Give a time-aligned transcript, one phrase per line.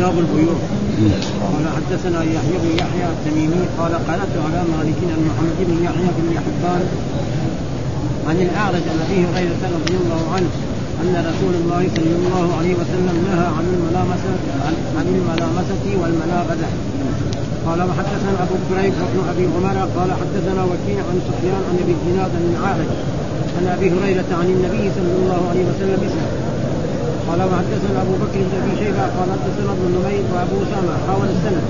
[0.00, 0.58] كتاب البيوع.
[1.52, 6.30] قال حدثنا يحيى بن يحيى التميمي قال قرات على مالك عن محمد بن يحيى بن
[6.44, 6.82] حبان
[8.28, 10.50] عن الأعرج عن أبي هريرة رضي الله عنه
[11.02, 14.34] أن رسول الله صلى الله عليه وسلم نهى عن الملامسه
[14.98, 16.70] عن الملامسة والمنابذة.
[17.66, 22.30] قال وحدثنا أبو كريب وابن أبي عمر قال حدثنا وكيع عن سفيان عن أبي الزناد
[22.38, 22.90] عن العارج
[23.56, 26.39] عن أبي هريرة عن النبي صلى الله عليه وسلم اسمه
[27.30, 31.64] قال وحدثنا ابو بكر بن ابي شيبه قال حدثنا ابن نمير وابو اسامه حاول السند.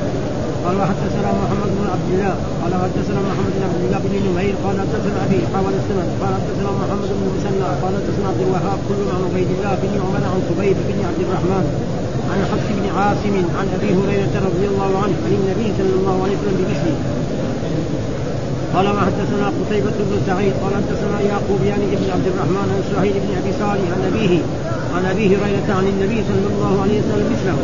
[0.64, 4.76] قال وحدثنا محمد بن عبد الله قال حدثنا محمد بن عبد الله بن نمير قال
[4.84, 6.08] حدثنا أبي حاول السند.
[6.20, 10.22] قال حدثنا محمد بن مسنى قال حدثنا عبد الوهاب كل عن عبيد الله بن عمر
[10.32, 11.64] عن خبيب بن عبد الرحمن
[12.30, 16.36] عن حفص بن عاصم عن أبي هريرة رضي الله عنه عن النبي صلى الله عليه
[16.38, 16.98] وسلم بمثله.
[18.74, 23.14] قال ما حدثنا قتيبة بن سعيد قال حدثنا يعقوب يعني ابن عبد الرحمن عن سهيل
[23.24, 24.32] بن أبي صالح عن أبيه
[24.96, 27.58] عن أبي هريرة عن النبي صلى الله عليه وسلم مثله.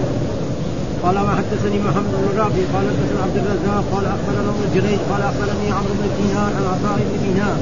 [1.03, 5.67] قال وحدثني محمد بن رافع قال حدثنا عبد الرزاق قال أخبرنا ابن جريج قال أخبرني
[5.77, 7.57] عمرو بن دينار عن عطاء بن دينار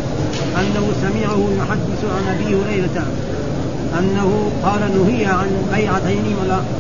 [0.60, 3.06] أنه سمعه يحدث عن أبي هريرة
[3.98, 6.24] أنه قال نهي عن بيعتين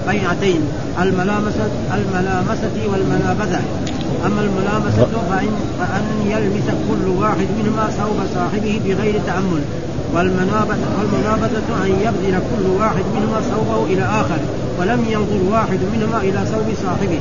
[0.08, 0.60] بيعتين
[1.02, 3.62] الملامسه الملامسة والمنابذه
[4.26, 5.48] أما الملامسة فان
[5.78, 9.62] فأن يلمس كل واحد منهما ثوب صاحبه بغير تأمل.
[10.12, 14.40] والمنابذة أن يبذل كل واحد منهما ثوبه إلى آخر
[14.80, 17.20] ولم ينظر واحد منهما إلى ثوب صاحبه.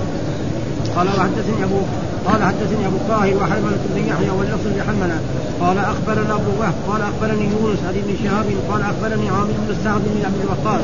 [0.96, 1.80] قال وحدثني أبو
[2.26, 5.18] قال حدثني أبو الطاهر وحرملة بن يحيى واللفظ لحرملة
[5.62, 10.02] قال أخبرنا أبو وهب قال أخبرني يونس عن ابن شهاب قال أخبرني عامر بن سعد
[10.02, 10.82] بن أبي وقاص.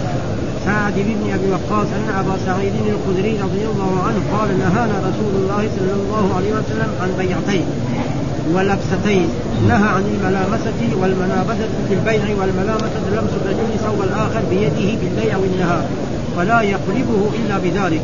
[0.66, 5.70] سعد بن أبي وقاص أن أبا سعيد الخدري رضي الله عنه قال نهانا رسول الله
[5.78, 7.66] صلى الله عليه وسلم عن بيعتين.
[8.56, 9.30] ولبستين
[9.68, 15.86] نهى عن الملامسة والمنابذة في البيع والملامسة لمس الرجل ثوب الآخر بيده بالبيع والنهار
[16.38, 18.02] فلا يقلبه إلا بذلك.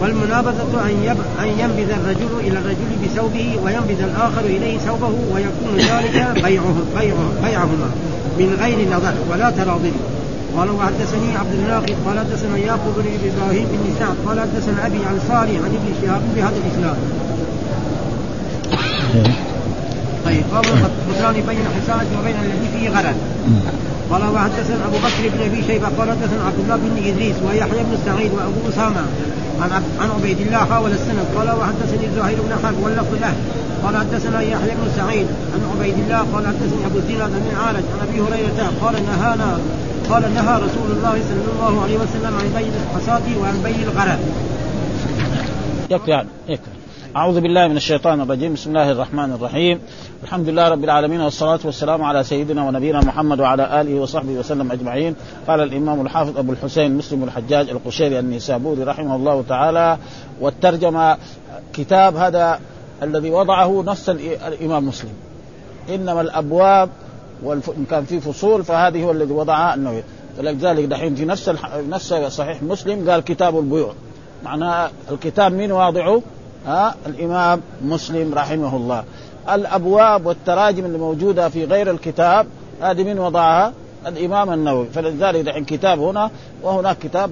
[0.00, 1.16] والمنابذة أن يب...
[1.42, 7.88] أن ينبذ الرجل إلى الرجل بثوبه وينبذ الآخر إليه ثوبه ويكون ذلك بيعه بيعه بيعهما
[8.38, 9.92] من غير نظر ولا تراضي.
[10.56, 15.18] قال وحدثني عبد الناقد قال حدثنا يعقوب بن إبراهيم بن سعد قال حدثنا أبي عن
[15.28, 16.96] صالح عن ابن شهاب بهذا الاسلام.
[20.24, 23.14] طيب باب الخسران بين الحساج وبين الذي فيه غرر.
[24.10, 27.98] قال وحدثنا أبو بكر بن أبي شيبة قال حدثنا عبد الله بن إدريس ويحيى بن
[28.06, 29.02] سعيد وأبو أسامة
[29.60, 33.34] عن عن عبيد الله حاول السند قال وحدثني زهير بن حرب واللفظ له
[33.84, 38.08] قال حدثنا يحيى بن سعيد عن عبيد الله قال حدثني أبو الزناد عن العارج عن
[38.08, 39.58] أبي هريرة قال نهانا
[40.10, 44.18] قال نهى رسول الله صلى الله عليه وسلم عن بيع الحصاة وعن بيع الغرر.
[45.90, 46.70] يكفي يعني يكفي.
[47.16, 48.52] أعوذ بالله من الشيطان الرجيم.
[48.52, 49.80] بسم الله الرحمن الرحيم.
[50.24, 55.16] الحمد لله رب العالمين والصلاة والسلام على سيدنا ونبينا محمد وعلى آله وصحبه وسلم أجمعين.
[55.48, 59.98] قال الإمام الحافظ أبو الحسين مسلم الحجاج القشيري النيسابوري رحمه الله تعالى
[60.40, 61.16] والترجمة
[61.72, 62.60] كتاب هذا
[63.02, 65.12] الذي وضعه نص الإمام مسلم.
[65.88, 66.88] إنما الأبواب
[67.42, 67.60] وإن
[67.90, 70.02] كان في فصول فهذه هو الذي وضعها النووي.
[70.38, 71.52] ولذلك دحين في نفس
[71.88, 73.92] نفس صحيح مسلم قال كتاب البيوع.
[74.44, 76.22] معناه الكتاب مين واضعه؟
[76.66, 79.04] ها الإمام مسلم رحمه الله
[79.54, 82.46] الأبواب والتراجم اللي موجودة في غير الكتاب
[82.80, 83.72] هذه من وضعها؟
[84.06, 84.86] الإمام النووي.
[84.86, 86.30] فلذلك دحين كتاب هنا
[86.62, 87.30] وهناك كتاب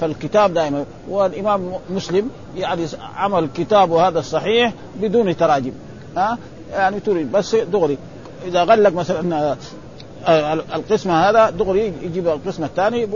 [0.00, 0.84] فالكتاب دائما.
[1.08, 2.86] والإمام مسلم يعني
[3.16, 5.72] عمل كتابه هذا الصحيح بدون تراجم.
[6.16, 6.38] ها؟
[6.72, 7.98] يعني تريد بس دغري.
[8.46, 9.56] إذا غلق مثلا
[10.26, 13.08] آه، القسم هذا دغري يجيب القسم الثاني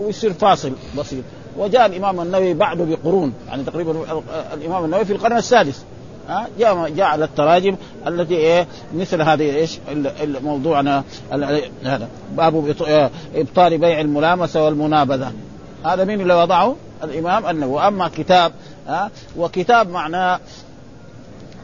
[0.00, 1.24] ويصير فاصل بسيط.
[1.58, 4.22] وجاء الإمام النووي بعده بقرون يعني تقريبا
[4.54, 5.84] الإمام النووي في القرن السادس.
[6.28, 9.78] ها؟ جاء جاء على التراجم التي إيه؟ مثل هذه إيش؟
[10.42, 11.04] موضوعنا
[11.84, 12.08] هذا.
[12.32, 12.74] باب
[13.34, 15.32] إبطال بيع الملامسة والمنابذة.
[15.84, 17.72] هذا مين اللي وضعه؟ الإمام النووي.
[17.72, 18.52] وأما كتاب
[18.88, 20.40] ها؟ وكتاب معناه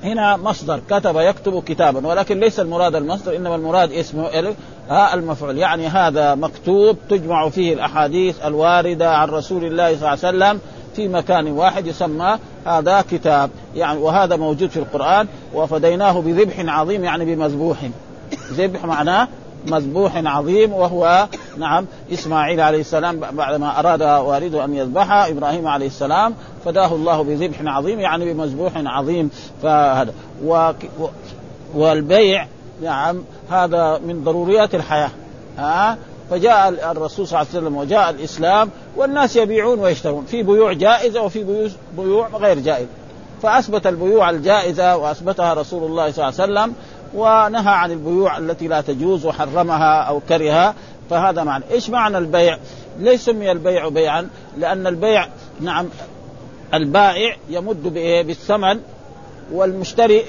[0.04, 0.80] هنا مصدر.
[0.90, 2.06] كتب يكتب كتابا.
[2.06, 4.28] ولكن ليس المراد المصدر إنما المراد اسمه
[4.92, 5.58] ها المفعول.
[5.58, 10.60] يعني هذا مكتوب تجمع فيه الأحاديث الواردة عن رسول الله صلى الله عليه وسلم
[10.96, 13.50] في مكان واحد يسمى هذا كتاب.
[13.74, 15.26] يعني وهذا موجود في القرآن.
[15.54, 17.76] وفديناه بذبح عظيم يعني بمذبوح.
[18.52, 19.28] ذبح معناه
[19.66, 21.28] مذبوح عظيم وهو
[21.58, 26.34] نعم إسماعيل عليه السلام بعدما أراد والده أن يذبحه إبراهيم عليه السلام
[26.64, 29.30] فداه الله بذبح عظيم يعني بمذبوح عظيم.
[29.62, 30.14] فهذا.
[30.44, 30.72] و...
[31.74, 32.46] والبيع
[32.82, 35.10] نعم هذا من ضروريات الحياة
[35.58, 35.98] ها
[36.30, 41.68] فجاء الرسول صلى الله عليه وسلم وجاء الإسلام والناس يبيعون ويشترون في بيوع جائزة وفي
[41.96, 42.88] بيوع غير جائزه
[43.42, 46.74] فأثبت البيوع الجائزة وأثبتها رسول الله صلى الله عليه وسلم
[47.14, 50.74] ونهى عن البيوع التي لا تجوز وحرمها أو كرهها
[51.10, 52.58] فهذا معنى إيش معنى البيع؟
[52.98, 55.26] ليش سمي البيع بيعا؟ لأن البيع
[55.60, 55.88] نعم
[56.74, 57.82] البائع يمد؟
[58.26, 58.80] بالثمن
[59.52, 60.24] والمشتري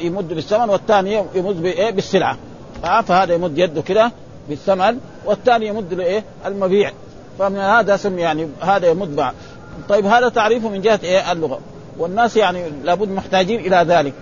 [0.00, 2.36] يمد بالثمن والثاني يمد بإيه؟ بالسلعة
[2.84, 4.12] آه، فهذا يمد يده كده
[4.48, 6.92] بالثمن والثاني يمد لإيه؟ المبيع
[7.38, 9.34] فمن هذا سمي يعني هذا يمد بعض
[9.88, 11.60] طيب هذا تعريفه من جهة إيه؟ اللغة
[11.98, 14.12] والناس يعني لابد محتاجين إلى ذلك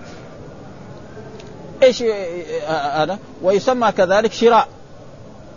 [1.83, 2.03] إيش
[2.67, 4.67] هذا؟ ويسمى كذلك شراء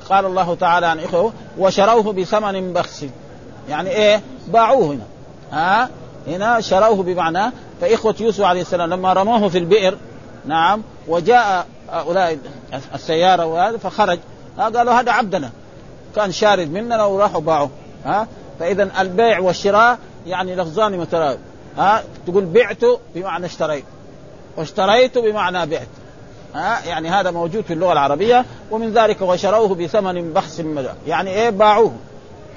[0.08, 3.06] قال الله تعالى عن إخوة وشروه بثمن بخس
[3.68, 5.04] يعني إيه؟ باعوه هنا
[5.52, 5.88] ها
[6.28, 9.96] هنا شروه بمعنى فإخوة يوسف عليه السلام لما رموه في البئر
[10.46, 12.38] نعم وجاء هؤلاء
[12.94, 14.19] السيارة وهذا فخرج.
[14.58, 15.50] قالوا هذا عبدنا.
[16.16, 17.70] كان شارد مننا وراحوا باعوه.
[18.04, 18.28] ها
[18.60, 21.38] فإذا البيع والشراء يعني لفظان متراوي
[21.76, 22.84] ها تقول بعت
[23.14, 23.84] بمعنى اشتريت.
[24.56, 25.88] واشتريت بمعنى بعت.
[26.54, 30.62] ها يعني هذا موجود في اللغة العربية ومن ذلك وشروه بثمن بخس
[31.06, 31.92] يعني إيه باعوه.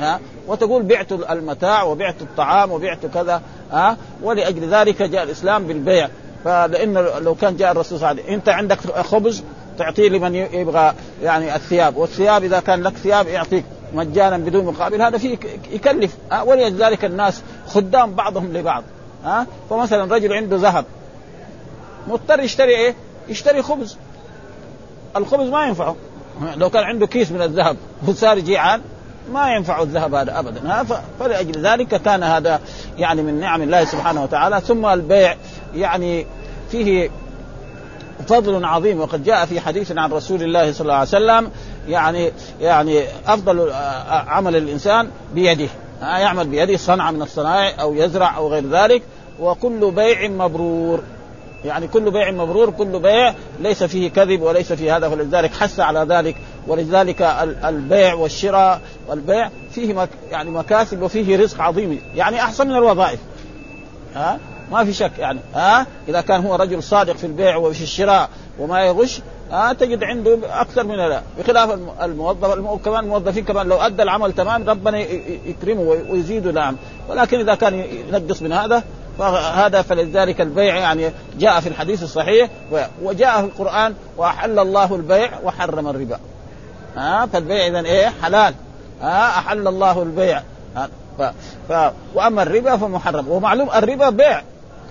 [0.02, 6.10] ها وتقول بعت المتاع وبعت الطعام وبعت كذا ها ولأجل ذلك جاء الإسلام بالبيع.
[6.44, 9.44] فلانه لو كان جاء الرسول صلى الله عليه وسلم أنت عندك خبز
[9.78, 10.94] تعطيه لمن يبغى
[11.24, 13.64] يعني الثياب والثياب إذا كان لك ثياب يعطيك
[13.94, 15.38] مجانا بدون مقابل هذا فيه
[15.72, 16.16] يكلف
[16.46, 18.84] ولذلك الناس خدام بعضهم لبعض
[19.24, 19.48] ها.
[19.70, 20.86] فمثلا رجل عنده ذهب
[22.08, 22.96] مضطر يشتري إيه؟
[23.30, 23.98] يشتري خبز.
[25.16, 25.96] الخبز ما ينفعه.
[26.56, 27.78] لو كان عنده كيس من الذهب
[28.08, 28.82] وصار جيعان
[29.34, 30.86] ما ينفع الذهب هذا ابدا.
[31.20, 32.60] فلأجل ذلك كان هذا
[32.98, 34.62] يعني من نعم الله سبحانه وتعالى.
[34.62, 35.36] ثم البيع
[35.76, 36.26] يعني
[36.72, 37.10] فيه
[38.28, 39.00] فضل عظيم.
[39.00, 41.52] وقد جاء في حديث عن رسول الله صلى الله عليه وسلم
[41.88, 42.32] يعني
[42.62, 43.72] يعني أفضل
[44.10, 45.70] عمل الإنسان بيده.
[46.02, 49.04] يعمل بيده صنعه من الصنائع أو يزرع أو غير ذلك.
[49.40, 51.04] وكل بيع مبرور.
[51.66, 55.10] يعني كل بيع مبرور كل بيع ليس فيه كذب وليس فيه هذا.
[55.10, 56.36] فلذلك حث على ذلك
[56.68, 57.22] ولذلك
[57.66, 62.02] البيع والشراء والبيع فيه يعني مكاسب وفيه رزق عظيم.
[62.16, 63.20] يعني أحسن من الوظائف.
[64.16, 64.40] ها؟
[64.72, 65.40] ما في شك يعني.
[65.56, 68.30] ها؟ إذا كان هو رجل صادق في البيع وفي الشراء
[68.60, 69.22] وما يغش
[69.52, 74.70] ها؟ تجد عنده أكثر من لا بخلاف الموظف كمان الموظفين كمان لو أدى العمل تمام
[74.70, 74.98] ربنا
[75.46, 76.76] يكرمه ويزيده نعم.
[77.10, 77.74] ولكن إذا كان
[78.10, 78.84] ينقص من هذا
[79.18, 82.50] فهذا فلذلك البيع يعني جاء في الحديث الصحيح
[83.04, 86.20] وجاء في القرآن وأحل الله البيع وحرم الربا.
[86.96, 88.54] ها فالبيع إذا إيه؟ حلال.
[89.02, 90.42] ها أحل الله البيع.
[91.18, 91.22] ف...
[91.70, 91.92] ف...
[92.16, 93.28] وأما الربا فمحرم.
[93.28, 94.42] ومعلوم الربا بيع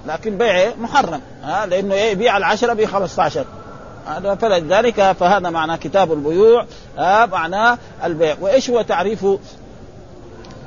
[0.06, 1.20] لكن بيع إيه؟ محرم.
[1.42, 3.44] ها لأنه إيه؟ يبيع العشرة ب 15
[4.06, 6.66] هذا فلذلك فهذا معنى كتاب البيوع.
[6.98, 8.36] ها معناه البيع.
[8.40, 9.38] وإيش هو تعريفه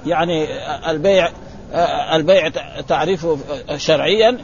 [0.06, 0.48] يعني
[0.90, 1.30] البيع؟
[2.14, 2.50] البيع
[2.88, 3.38] تعريفه
[3.78, 4.38] شرعيا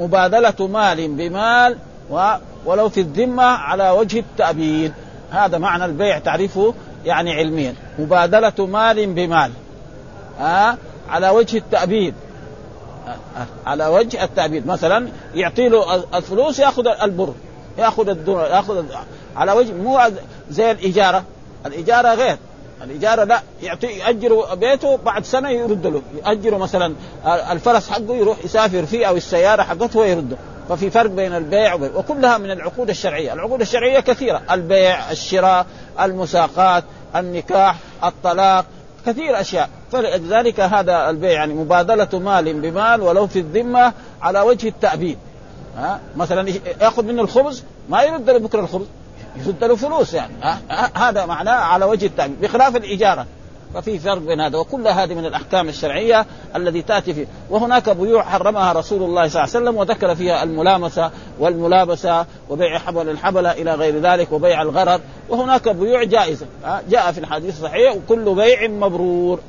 [0.00, 1.78] مبادلة مال بمال
[2.66, 4.92] ولو في الذمة على وجه التأبيد.
[5.32, 6.74] هذا معنى البيع تعريفه
[7.04, 7.74] يعني علميا.
[7.98, 9.50] مبادلة مال بمال.
[10.38, 10.78] ها
[11.10, 12.14] على وجه التأبيد.
[13.66, 14.66] على وجه التأبيد.
[14.66, 17.34] مثلا يعطي له الفلوس يأخذ البر.
[17.78, 18.84] يأخذ الدولار يأخذ
[19.36, 20.00] على وجه مو
[20.50, 21.24] زي الإجارة.
[21.66, 22.36] الإجارة غير.
[22.84, 23.40] الإجارة لا.
[23.62, 26.02] يعطي يأجر بيته بعد سنة يرد له.
[26.24, 26.94] يأجر مثلا
[27.26, 30.36] الفرس حقه يروح يسافر فيه أو السيارة حقته ويرده.
[30.68, 35.66] ففي فرق بين البيع وبين وكلها من العقود الشرعية، العقود الشرعية كثيرة، البيع، الشراء،
[36.00, 36.84] المساقات،
[37.16, 38.64] النكاح، الطلاق،
[39.06, 43.92] كثير أشياء، فلذلك هذا البيع يعني مبادلة مال بمال ولو في الذمة
[44.22, 45.18] على وجه التأبيد.
[45.76, 48.86] ها؟ مثلا يأخذ منه الخبز ما يرد له بكرة الخبز،
[49.36, 50.34] يرد له فلوس يعني.
[50.94, 53.26] هذا معناه على وجه التأمين بخلاف الإجارة
[53.74, 56.26] ففي فرق بين هذا وكل هذه من الأحكام الشرعية
[56.56, 57.26] الذي تأتي فيه.
[57.50, 63.08] وهناك بيوع حرمها رسول الله صلى الله عليه وسلم وذكر فيها الملامسة والملابسة وبيع حبل
[63.08, 65.00] الحبلة إلى غير ذلك وبيع الغرر.
[65.28, 66.46] وهناك بيوع جائزة
[66.90, 69.40] جاء في الحديث الصحيح وكل بيع مبرور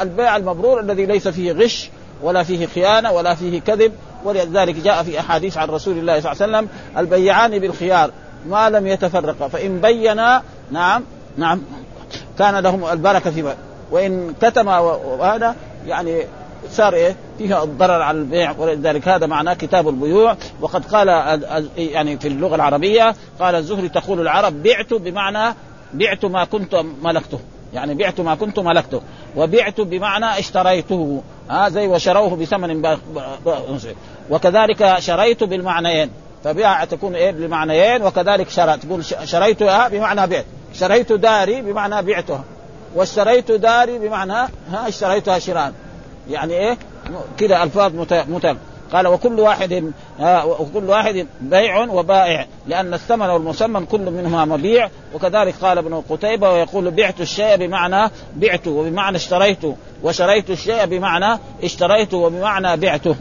[0.00, 1.90] البيع المبرور الذي ليس فيه غش
[2.22, 3.92] ولا فيه خيانة ولا فيه كذب.
[4.24, 6.68] ولذلك جاء في أحاديث عن رسول الله صلى الله عليه وسلم
[6.98, 8.10] البيعان بالخيار
[8.46, 11.04] ما لم يتفرقا فإن بينا نعم
[11.36, 11.62] نعم.
[12.38, 13.56] كان لهم البركة فيما
[13.90, 16.22] وإن كتما وهذا يعني
[16.70, 20.36] صار إيه؟ فيها الضرر على البيع ولذلك هذا معناه كتاب البيوع.
[20.60, 21.08] وقد قال
[21.76, 25.54] يعني في اللغة العربية قال الزهري تقول العرب بعت بمعنى
[25.94, 27.40] بعت ما كنت ملكته.
[27.74, 29.00] يعني بعت ما كنت ملكته.
[29.36, 31.22] وبعت بمعنى اشتريته.
[31.50, 32.96] ها زي وشروه بثمن
[34.30, 36.10] وكذلك شريت بالمعنيين.
[36.44, 40.44] فبيع تكون إيه؟ بمعنيين وكذلك شرى تقول شريتها بمعنى بعت
[40.74, 42.44] شريت داري بمعنى بعتها
[42.94, 45.72] واشتريت داري بمعنى ها اشتريتها شراء.
[46.30, 46.76] يعني إيه؟
[47.38, 48.56] كذا ألفاظ مت...
[48.92, 49.92] قال وكل واحد
[50.44, 54.88] وكل واحد بيع وبائع لأن الثمن والمسمى كل منهما مبيع.
[55.14, 59.76] وكذلك قال ابن قتيبة ويقول بعت الشيء بمعنى بعته وبمعنى اشتريته.
[60.02, 63.16] وشريت الشيء بمعنى اشتريته وبمعنى بعته.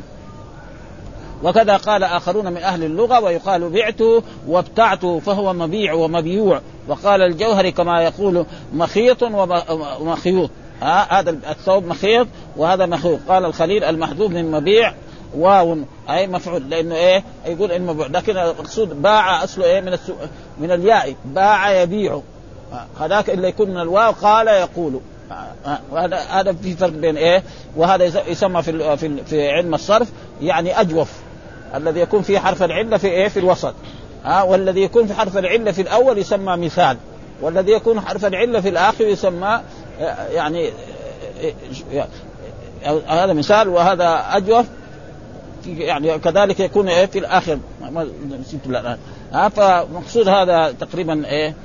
[1.43, 4.01] وكذا قال آخرون من أهل اللغة ويقال بعت
[4.47, 6.61] وابتعت فهو مبيع ومبيوع.
[6.87, 9.23] وقال الجوهري كما يقول مخيط
[9.99, 10.49] ومخيوط
[10.81, 13.19] ها هذا الثوب مخيط وهذا مخيوط.
[13.27, 14.93] قال الخليل المحذوف من مبيع
[15.37, 15.77] واو.
[16.09, 18.07] أي مفعول لأنه إيه؟ يقول إنه مبيع.
[18.07, 20.13] لكن المقصود باع أصله إيه؟ من السو...
[20.59, 21.15] من الياء.
[21.25, 22.21] باع يبيع.
[22.99, 24.99] هذاك الا يكون من الواو قال يقول.
[25.91, 27.43] وهذا هذا في فرق بين إيه؟
[27.75, 28.95] وهذا يسمى في
[29.25, 31.20] في علم الصرف يعني أجوف.
[31.75, 33.73] الذي يكون فيه حرف العلة في إيه؟ في الوسط.
[34.25, 36.97] ها؟ والذي يكون في حرف العلة في الأول يسمى مثال.
[37.41, 39.61] والذي يكون حرف العلة في الآخر يسمى
[40.31, 40.71] يعني
[43.07, 44.65] هذا مثال وهذا أجوف.
[45.67, 47.59] يعني كذلك يكون إيه؟ في الآخر.
[47.91, 48.07] ما
[48.39, 48.97] نسيت الان
[49.33, 51.55] ها؟ فمقصود هذا تقريبا إيه؟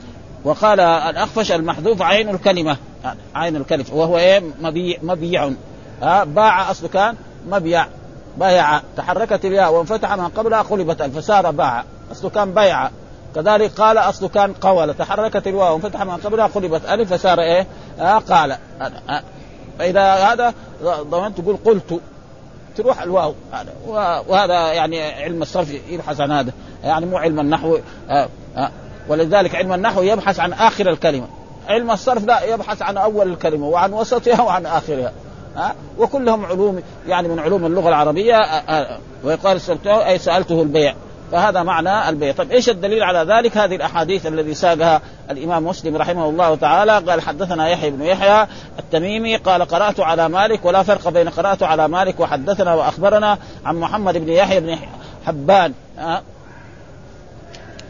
[0.44, 2.76] وقال الأخفش المحذوف عين الكلمة.
[3.34, 3.84] عين الكلمة.
[3.92, 5.50] وهو إيه؟ مبيع مبيع
[6.02, 7.14] ها؟ باع أصله كان
[7.48, 7.86] مبيع.
[8.36, 12.90] بايع تحركت الياء وانفتح ما قبلها قلبت فصار باع اصله كان بيع.
[13.34, 17.66] كذلك قال اصله كان قول تحركت الواو وانفتح ما قبلها قلبت ألف فصار إيه؟
[18.00, 18.56] آه قال.
[18.80, 19.22] آه
[19.78, 22.00] فإذا هذا ضمنت تقول قلت.
[22.76, 23.34] تروح الواو.
[23.52, 23.72] هذا.
[24.28, 26.52] وهذا يعني علم الصرف يبحث عن هذا.
[26.84, 27.78] يعني مو علم النحو.
[28.10, 28.70] آه آه.
[29.08, 31.26] ولذلك علم النحو يبحث عن آخر الكلمة.
[31.68, 35.12] علم الصرف لا يبحث عن أول الكلمة وعن وسطها وعن آخرها.
[35.56, 38.36] ها؟ وكلهم علوم يعني من علوم اللغة العربية
[39.24, 40.94] ويقال سألته أي سألته البيع.
[41.32, 42.32] فهذا معنى البيع.
[42.32, 46.98] طيب إيش الدليل على ذلك؟ هذه الأحاديث الذي ساقها الإمام مسلم رحمه الله تعالى.
[46.98, 48.46] قال حدثنا يحيى بن يحيى
[48.78, 54.18] التميمي قال قرأت على مالك ولا فرق بين قرأت على مالك وحدثنا وأخبرنا عن محمد
[54.18, 54.76] بن يحيى بن
[55.26, 55.72] حبان.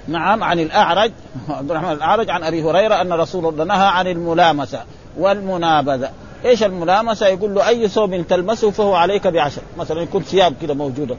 [0.08, 1.12] نعم عن الأعرج
[1.48, 4.80] عبد الرحمن الأعرج عن أبي هريرة أن رسول الله نهى عن الملامسة
[5.18, 6.10] والمنابذة.
[6.46, 9.62] إيش الملامسة؟ يقول له أي ثوب تلمسه فهو عليك بعشر.
[9.76, 11.16] مثلا يكون ثياب كده موجودة.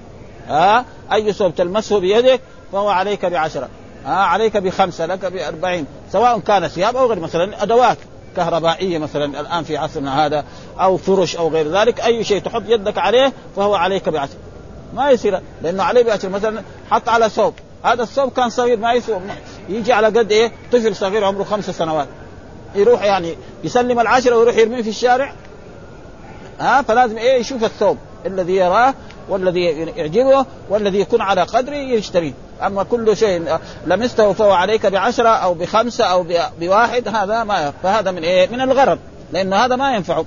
[0.47, 2.41] ها؟ أي ثوب تلمسه بيدك
[2.71, 3.69] فهو عليك بعشرة.
[4.05, 5.85] ها؟ عليك بخمسة لك بأربعين.
[6.11, 7.97] سواء كان ثياب أو غير مثلا أدوات
[8.35, 10.45] كهربائية مثلا الآن في عصرنا هذا
[10.79, 14.37] أو فرش أو غير ذلك أي شيء تحط يدك عليه فهو عليك بعشرة
[14.93, 17.53] ما يصير لأنه عليه بعشرة مثلا حط على ثوب
[17.83, 19.21] هذا الثوب كان صغير ما يسوى
[19.69, 22.07] يجي على قد إيه؟ طفل صغير عمره خمس سنوات.
[22.75, 25.33] يروح يعني يسلم العشرة ويروح يرميه في الشارع.
[26.59, 28.93] ها فلازم إيه يشوف الثوب الذي يراه
[29.29, 29.63] والذي
[29.95, 32.33] يعجبه والذي يكون على قدره يشتريه.
[32.65, 36.25] أما كل شيء لمسته فهو عليك بعشرة أو بخمسة أو
[36.59, 38.99] بواحد هذا ما فهذا من إيه من الغرض
[39.31, 40.25] لأن هذا ما ينفعه.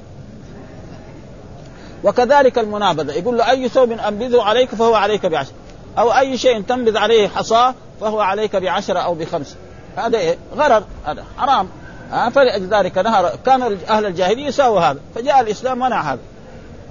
[2.05, 5.55] وكذلك المنابذة يقول له أي ثوب أنبذه عليك فهو عليك بعشرة.
[5.99, 9.57] أو أي شيء تنبذ عليه حصاة فهو عليك بعشرة أو بخمسة.
[9.97, 11.69] هذا إيه غرر هذا حرام.
[12.11, 16.21] ها فلذلك نهر كان أهل الجاهلية يساووا هذا فجاء الإسلام منع هذا.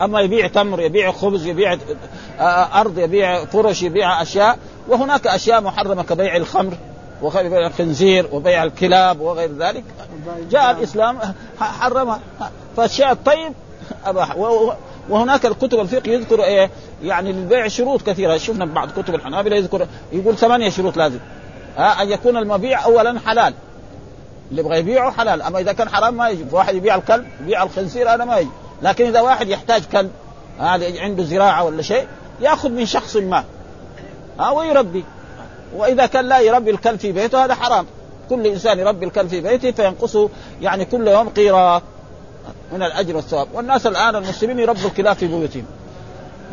[0.02, 1.78] أما يبيع تمر يبيع خبز يبيع
[2.76, 4.58] أرض يبيع فرش يبيع أشياء
[4.88, 6.74] وهناك أشياء محرمة كبيع الخمر
[7.22, 9.84] وبيع الخنزير وبيع الكلاب وغير ذلك.
[10.52, 11.20] جاء الإسلام
[11.60, 12.20] حرمها.
[12.78, 13.54] فالشيء الطيب
[14.06, 14.38] أباح.
[15.10, 16.70] وهناك الكتب الفقه يذكر إيه؟
[17.04, 18.38] يعني للبيع شروط كثيرة.
[18.38, 21.20] شفنا بعض كتب الحنابلة يذكر يقول ثمانية شروط لازم.
[21.78, 23.54] ها أن يكون المبيع اولا حلال.
[24.52, 25.42] اللي يبغى يبيعه حلال.
[25.42, 26.46] أما إذا كان حرام ما يجي.
[26.52, 28.50] واحد يبيع الكلب يبيع الخنزير هذا ما يجي.
[28.82, 30.12] لكن إذا واحد يحتاج كلب
[30.60, 32.08] هذا عنده زراعة ولا شيء
[32.42, 33.44] يأخذ من شخص ما.
[34.40, 35.04] ها ويربي.
[35.76, 37.86] وإذا كان لا يربي الكلب في بيته هذا حرام.
[38.30, 40.30] كل إنسان يربي الكلب في بيته فينقصه
[40.62, 41.82] يعني كل يوم قيراط
[42.74, 43.48] من الأجر والثواب.
[43.54, 45.66] والناس الآن المسلمين يربوا الكلاب في بيوتهم.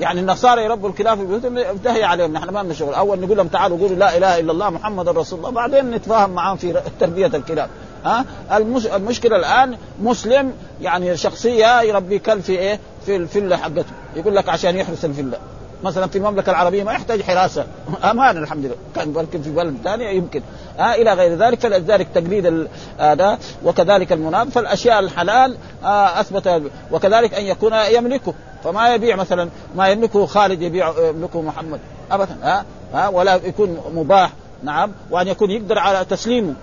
[0.01, 2.33] يعني النصارى يربوا الكلاب في بيوتهم انتهي عليهم.
[2.33, 2.95] نحن ما لنا شغل.
[2.95, 6.57] أول نقول لهم تعالوا قولوا لا إله إلا الله محمد رسول الله بعدين نتفاهم معاهم
[6.57, 7.69] في تربية الكلاب.
[8.07, 8.25] ها؟
[8.57, 8.87] المش...
[8.87, 13.85] المشكلة الآن مسلم يعني شخصية يربي كلب في إيه؟ في الفيلا حقته.
[14.17, 15.39] يقول لك عشان يحرس الفيلا.
[15.85, 17.67] مثلا في المملكة العربية ما يحتاج حراسة.
[18.11, 18.75] أمان الحمد لله.
[18.95, 20.43] كان بلكن في بلد ثاني يمكن.
[20.79, 27.35] آه إلى غير ذلك فلذلك تقليد هذا آه وكذلك المناب فالأشياء الحلال آه أثبت وكذلك
[27.35, 28.35] أن يكون يملكه.
[28.65, 31.81] فما يبيع مثلا ما يملكه خالد يبيع يملكه محمد.
[32.11, 34.33] ابدا ها؟ آه آه ولا يكون مباح.
[34.63, 34.93] نعم.
[35.11, 36.55] وأن يكون يقدر على تسليمه.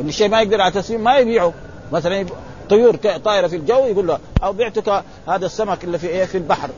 [0.00, 1.52] آه الشيء ما يقدر على تسليمه ما يبيعه.
[1.92, 2.26] مثلا
[2.70, 6.70] طيور طائره في الجو يقول له أو بعتك هذا السمك اللي في إيه في البحر.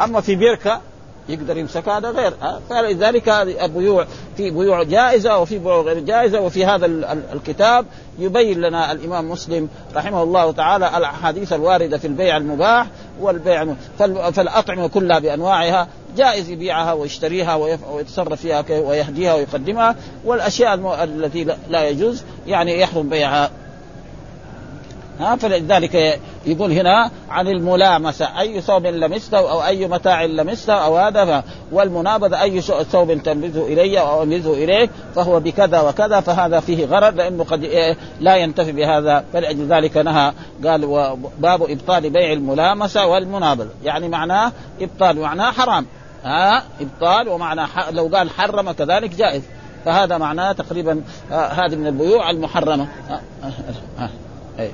[0.00, 0.80] أما في بركه
[1.28, 2.32] يقدر يمسك هذا غير.
[2.70, 4.06] فلذلك هذه البيوع
[4.36, 6.40] في بيوع جائزة وفي بيوع غير جائزة.
[6.40, 6.86] وفي هذا
[7.32, 7.86] الكتاب
[8.18, 12.86] يبين لنا الإمام مسلم رحمه الله تعالى الأحاديث الواردة في البيع المباح
[13.20, 17.54] والبيع فالأطعمة كلها بأنواعها جائز يبيعها ويشتريها
[17.92, 23.50] ويتصرف فيها ويهديها ويقدمها والأشياء التي لا يجوز يعني يحرم بيعها.
[25.20, 31.44] ها فلذلك يقول هنا عن الملامسة أي ثوب لمسته أو أي متاع لمسته أو هذا
[31.72, 37.44] والمنابذة أي ثوب تنبذه إلي أو انبذه اليك فهو بكذا وكذا فهذا فيه غرر لأنه
[37.44, 40.32] قد إيه لا ينتفي بهذا فلأجل ذلك نهى
[40.64, 40.86] قال
[41.38, 45.86] باب إبطال بيع الملامسة والمنابذة يعني معناه إبطال معناه حرام
[46.24, 49.42] ها إبطال ومعنى لو قال حرم كذلك جائز
[49.84, 53.20] فهذا معناه تقريبا آه هذه من البيوع المحرمة آه
[53.98, 54.10] آه
[54.58, 54.68] آه.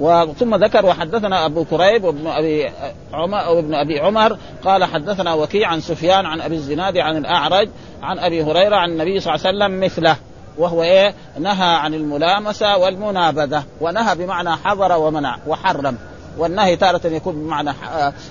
[0.00, 0.24] آه.
[0.24, 2.70] وثم ذكر وحدثنا أبو كريب وابن أبي
[3.12, 7.68] عمر أو ابن أبي عمر قال حدثنا وكيع عن سفيان عن أبي الزناد عن الأعرج
[8.02, 10.16] عن أبي هريرة عن النبي صلى الله عليه وسلم مثله
[10.58, 15.96] وهو إيه؟ نهى عن الملامسة والمنابذة ونهى بمعنى حضر ومنع وحرم
[16.38, 17.70] والنهي تارة يكون بمعنى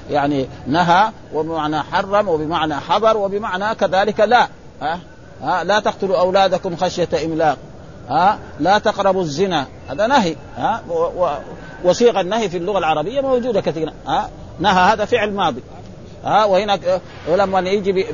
[0.10, 4.48] يعني نهى وبمعنى حرم وبمعنى حضر وبمعنى كذلك لا
[4.82, 5.00] ها؟
[5.42, 7.58] ها؟ لا تقتلوا أولادكم خشية إملاق
[8.10, 10.82] ها؟ لا تقربوا الزنا هذا نهي ها؟
[11.84, 14.30] وصيغ النهي في اللغة العربية موجودة كثيرا ها؟
[14.60, 15.62] نهى هذا فعل ماضي
[16.24, 16.80] ها؟ وهنا
[17.30, 18.06] ولما يجي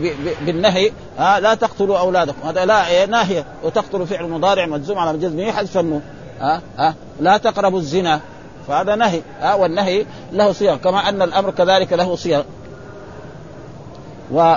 [0.42, 5.52] بالنهي ها؟ لا تقتلوا أولادكم هذا لا إيه ناهية وتقتلوا فعل مضارع مجزوم على جزمه
[5.52, 6.02] حذف النون
[6.40, 8.20] ها؟ ها؟ لا تقربوا الزنا
[8.68, 12.44] فهذا نهي ها؟ والنهي له صيغ كما أن الأمر كذلك له صيغ.
[14.32, 14.56] و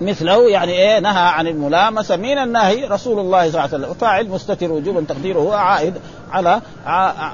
[0.00, 3.94] مثله يعني إيه نهى عن الملامسة من الناهي رسول الله صلى الله عليه وسلم.
[3.94, 5.94] فاعل مستتر وجوبا تقديره هو عائد
[6.32, 6.60] على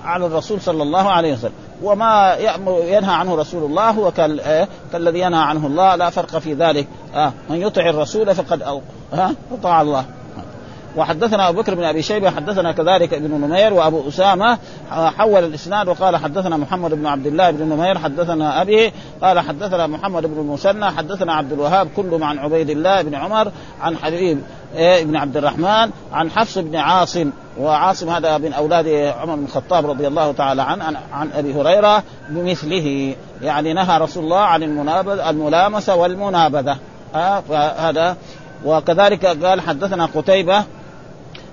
[0.05, 1.53] على الرسول صلى الله عليه وسلم.
[1.83, 2.37] وما
[2.67, 4.11] ينهى عنه رسول الله هو
[4.93, 6.87] كالذي ينهى عنه الله لا فرق في ذلك.
[7.15, 8.83] آه من يطع الرسول فقد
[9.53, 10.05] أطاع الله.
[10.97, 14.59] وحدثنا أبو بكر بن أبي شيبة حدثنا كذلك ابن نمير وأبو أسامة
[14.91, 18.93] حول الإسناد وقال حدثنا محمد بن عبد الله بن نمير حدثنا أبي
[19.23, 23.97] قال حدثنا محمد بن المثنى حدثنا عبد الوهاب كلهم عن عبيد الله بن عمر عن
[23.97, 24.43] حبيب
[24.77, 29.91] إيه، بن عبد الرحمن عن حفص بن عاصم وعاصم هذا من أولاد عمر بن الخطاب
[29.91, 33.15] رضي الله تعالى عنه عن, أبي هريرة بمثله.
[33.43, 34.63] يعني نهى رسول الله عن
[35.29, 36.77] الملامسة والمنابذة.
[37.15, 38.17] آه فهذا
[38.65, 40.65] وكذلك قال حدثنا قتيبة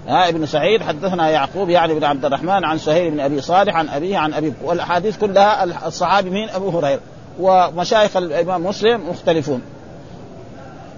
[0.07, 3.89] ها ابن سعيد حدثنا يعقوب يعني بن عبد الرحمن عن سهيل بن أبي صالح عن
[3.89, 6.99] أبيه عن أبي والأحاديث كلها الصحابي مين؟ أبو هريرة.
[7.39, 9.61] ومشايخ الإمام مسلم مختلفون.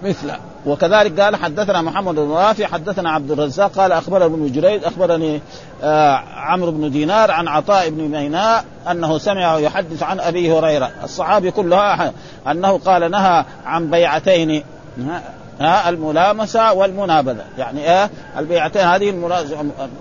[0.04, 5.40] مثله وكذلك قال حدثنا محمد بن رافع حدثنا عبد الرزاق قال أخبرنا ابن جريد أخبرني
[5.82, 10.90] آه عمرو بن دينار عن عطاء بن ميناء أنه سمع يحدث عن أبي هريرة.
[11.04, 12.12] الصحابي كلها
[12.50, 14.62] أنه قال نهى عن بيعتين.
[15.60, 17.44] ها الملامسة والمنابذة.
[17.58, 19.10] يعني إيه؟ البيعتين هذه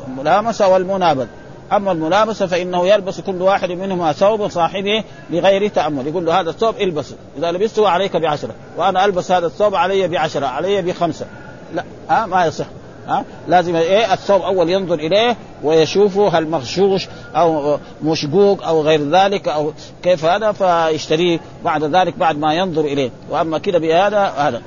[0.07, 1.27] الملامسة والمنابذة.
[1.71, 6.07] أما الملامسة فإنه يلبس كل واحد منهما ثوب صاحبه بغير تأمل.
[6.07, 7.15] يقول له هذا الثوب البسه.
[7.37, 11.25] إذا لبسته عليك بعشرة وأنا ألبس هذا الثوب علي بعشرة علي بخمسة.
[11.73, 12.65] لا ها ما يصح.
[13.07, 19.47] ها لازم إيه؟ الثوب أول ينظر إليه ويشوفه هل مغشوش أو مشقوق أو غير ذلك
[19.47, 23.09] أو كيف هذا فيشتريه بعد ذلك بعد ما ينظر إليه.
[23.29, 24.61] وأما كده بهذا هذا.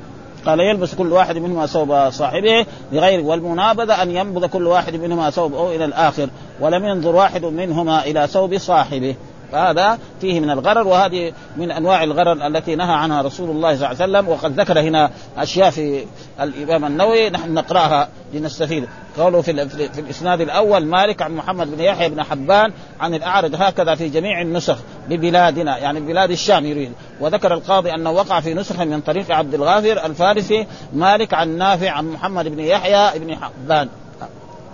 [0.47, 5.55] قال يلبس كل واحد منهما ثوب صاحبه بغير والمنابذة أن ينبذ كل واحد منهما ثوب
[5.55, 6.29] أو إلى الآخر
[6.61, 9.15] ولم ينظر واحد منهما إلى ثوب صاحبه.
[9.53, 14.03] فهذا فيه من الغرر وهذه من أنواع الغرر التي نهى عنها رسول الله صلى الله
[14.03, 16.05] عليه وسلم وقد ذكر هنا أشياء في
[16.41, 18.89] الإمام النووي نحن نقرأها لنستفيد.
[19.19, 23.95] قوله في, في الإسناد الأول مالك عن محمد بن يحيى بن حبان عن الأعرج هكذا
[23.95, 26.93] في جميع النسخ ببلادنا يعني بلاد الشام يريد.
[27.21, 32.13] وذكر القاضي أنه وقع في نسخه من طريق عبد الغافر الفارسي مالك عن نافع عن
[32.13, 33.89] محمد بن يحيى بن حبان.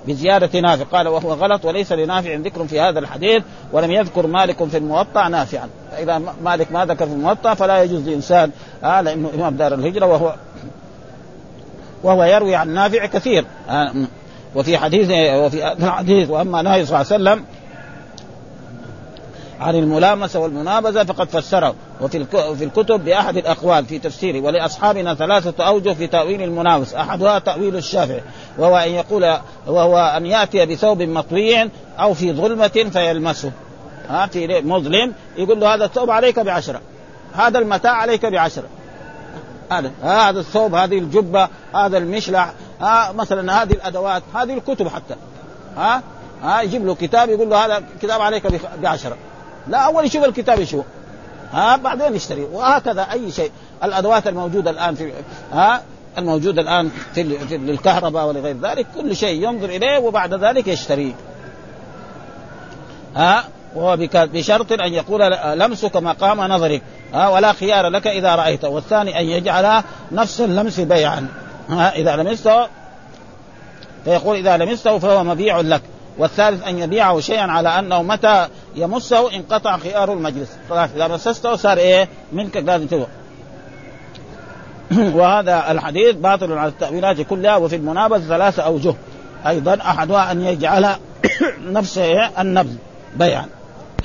[0.08, 0.84] بزيادة نافع.
[0.84, 3.42] قال وهو غلط وليس لنافع ذكر في هذا الحديث
[3.72, 5.68] ولم يذكر مالك في الموطأ نافعا.
[5.92, 8.50] فإذا مالك ما ذكر في الموطأ فلا يجوز لإنسان.
[8.84, 10.34] آه لأنه إمام دار الهجرة وهو
[12.02, 13.44] وهو يروي عن نافع كثير.
[13.68, 13.92] آه
[14.54, 16.30] وفي حديث وفي الحديث.
[16.30, 17.44] وأما نهي صلى الله عليه وسلم
[19.60, 21.74] عن الملامسة والمنابذة فقد فسره.
[22.00, 22.24] وفي
[22.58, 28.22] في الكتب بأحد الأقوال في تفسيره ولأصحابنا ثلاثة أوجه في تأويل المناوس أحدها تأويل الشافعي
[28.58, 33.52] وهو أن يقول وهو أن يأتي بثوب مطوي أو في ظلمة فيلمسه.
[34.08, 36.80] ها في مظلم يقول له هذا الثوب عليك بعشرة.
[37.34, 38.68] هذا المتاع عليك بعشرة.
[39.70, 45.14] هذا هذا الثوب هذه الجبة هذا المشلح ها مثلا هذه الأدوات هذه الكتب حتى.
[45.76, 46.02] ها
[46.42, 48.42] ها يجيب له كتاب يقول له هذا كتاب عليك
[48.82, 49.16] بعشرة.
[49.68, 50.84] لا أول يشوف الكتاب يشوف
[51.52, 53.50] ها بعدين يشتري وهكذا أي شيء.
[53.84, 55.12] الأدوات الموجودة الآن في
[55.52, 55.82] ها
[56.18, 61.12] الموجودة الآن في, في للكهرباء ولغير ذلك كل شيء ينظر إليه وبعد ذلك يشتريه
[63.16, 65.20] ها وهو بشرط أن يقول
[65.58, 66.82] لمسك مقام نظرك.
[67.14, 68.68] ها ولا خيار لك إذا رأيته.
[68.68, 71.28] والثاني أن يجعل نفس اللمس بيعا.
[71.68, 72.66] ها إذا لمسته
[74.04, 75.82] فيقول إذا لمسته فهو مبيع لك.
[76.18, 80.48] والثالث أن يبيعه شيئا على أنه متى يمسه انقطع خيار المجلس.
[80.70, 83.06] خلاص إذا مسسته صار إيه؟ منك لازم تبغى
[85.18, 88.94] وهذا الحديث باطل على التأويلات كلها وفي المنابذ ثلاثة أوجه.
[89.46, 90.88] أيضا أحدها أن يجعل
[91.78, 91.98] نفس
[92.38, 92.74] النبذ
[93.16, 93.46] بيعا.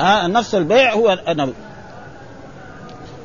[0.01, 1.53] آه نفس البيع هو النبذ.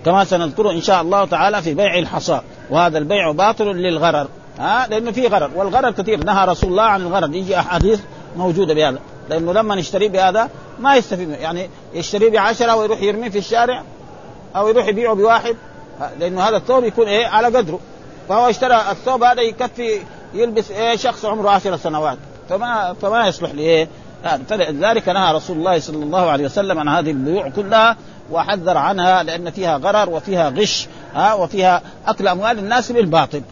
[0.05, 2.41] كما سنذكره إن شاء الله تعالى في بيع الحصى.
[2.71, 4.29] وهذا البيع باطل للغرر.
[4.59, 5.51] ها آه لأنه فيه غرر.
[5.55, 6.25] والغرر كثير.
[6.25, 7.35] نهى رسول الله عن الغرر.
[7.35, 8.01] يجي أحاديث
[8.37, 8.99] موجودة بهذا.
[9.31, 10.49] لأنه لما نشتري بهذا
[10.81, 13.83] ما يستفيد يعني يشتري بعشرة ويروح يرميه في الشارع
[14.57, 15.57] أو يروح يبيعه بواحد.
[16.19, 17.81] لأنه هذا الثوب يكون إيه؟ على قدره.
[18.29, 20.01] فهو اشترى الثوب هذا يكفي
[20.35, 22.19] يلبس إيه؟ شخص عمره عشر سنوات.
[22.49, 23.89] فما فما يصلح لايه
[24.49, 27.97] فلذلك نهى رسول الله صلى الله عليه وسلم عن هذه البيوع كلها
[28.31, 33.43] وحذر عنها لأن فيها غرر وفيها غش ها وفيها أكل أموال الناس بالباطل.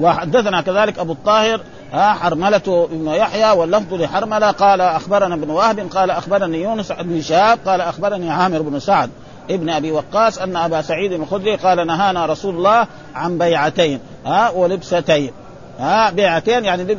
[0.00, 1.60] وحدثنا كذلك أبو الطاهر
[1.94, 4.50] ها حرملة بن يحيى واللفظ لحرملة.
[4.50, 9.10] قال أخبرنا ابن وهب قال أخبرني يونس بن شهاب قال أخبرني عامر بن سعد
[9.50, 15.30] ابن أبي وقاص أن أبا سعيد الخدري قال نهانا رسول الله عن بيعتين ها ولبستين
[15.78, 16.96] ها بيعتين يعني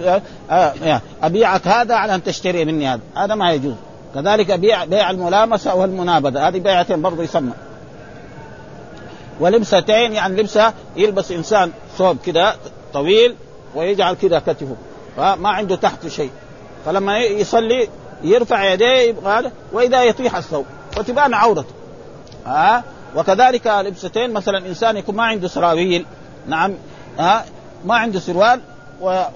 [0.49, 3.01] آه أبيعك هذا على أن تشتري مني هذا.
[3.15, 3.73] هذا ما يجوز.
[4.15, 6.47] كذلك بيع بيع الملامسة والمنابذة.
[6.47, 7.51] هذه بيعتين برضه يسمى.
[9.39, 12.55] ولبستين يعني لبسة يلبس إنسان ثوب كذا
[12.93, 13.35] طويل
[13.75, 14.75] ويجعل كذا كتفه.
[15.17, 16.31] ما عنده تحت شيء.
[16.85, 17.89] فلما يصلي
[18.23, 20.65] يرفع يديه هذا وإذا يطيح الثوب.
[20.97, 21.73] وتبان عورته.
[22.45, 22.83] ها
[23.15, 26.05] وكذلك لبستين مثلا إنسان يكون ما عنده سراويل.
[26.47, 26.73] نعم
[27.19, 27.45] ها
[27.85, 28.61] ما عنده سروال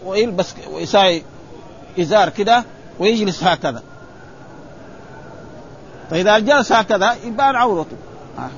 [0.06, 1.24] ويلبس ويساوي
[2.00, 2.64] إزار كده
[3.00, 3.84] ويجلس هكذا.
[6.10, 7.98] فإذا جلس هكذا يبان عورته.
[8.38, 8.50] ها,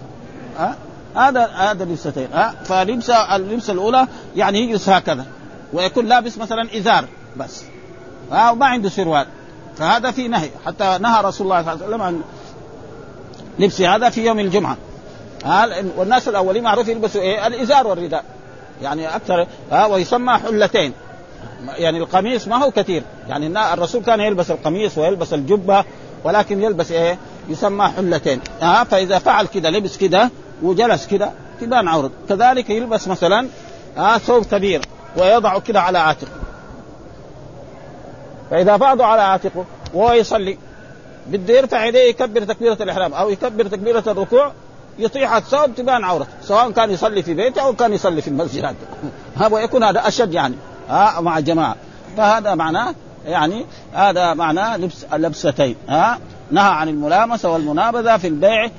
[0.58, 0.76] ها؟
[1.16, 2.28] هذا هذا لبستين.
[2.34, 5.26] ها فلبسه اللبسة الأولى يعني يجلس هكذا.
[5.74, 7.06] ويكون لابس مثلا إزار
[7.38, 7.64] بس.
[8.32, 9.26] ها وما عنده سروال
[9.78, 10.50] فهذا في نهي.
[10.66, 12.22] حتى نهى رسول الله صلى الله عليه وسلم عن
[13.60, 14.78] لبس هذا في يوم الجمعة.
[15.46, 18.24] ها والناس الأولين معروف يلبسوا إيه؟ الإزار والرداء.
[18.82, 20.94] يعني أكثر ها ويسمى حلتين.
[21.68, 23.04] يعني القميص ما هو كثير.
[23.28, 25.86] يعني الرسول كان يلبس القميص ويلبس الجبة
[26.24, 27.18] ولكن يلبس إيه؟
[27.50, 28.42] يسمى حلتين.
[28.62, 30.30] ها فإذا فعل كذا لبس كذا
[30.64, 33.48] وجلس كذا تبان عورته كذلك يلبس مثلا
[33.98, 34.82] ها ثوب كبير.
[35.18, 36.32] ويضع كذا على عاتقه.
[38.52, 40.58] فإذا فاضوا على عاتقه وهو يصلي
[41.28, 44.52] بده يرفع يديه يكبر تكبيرة الإحرام أو يكبر تكبيرة الركوع
[45.00, 48.76] يطيح الثوب تبان عورته سواء كان يصلي في بيته أو كان يصلي في المسجد.
[49.40, 50.56] هذا ويكون هذا أشد يعني.
[50.90, 51.76] ها مع الجماعة.
[52.18, 52.96] فهذا معناه
[53.26, 55.76] يعني هذا معناه لبس لبستين.
[55.90, 56.20] ها؟
[56.52, 58.70] نهى عن الملامسة والمنابذة في البيع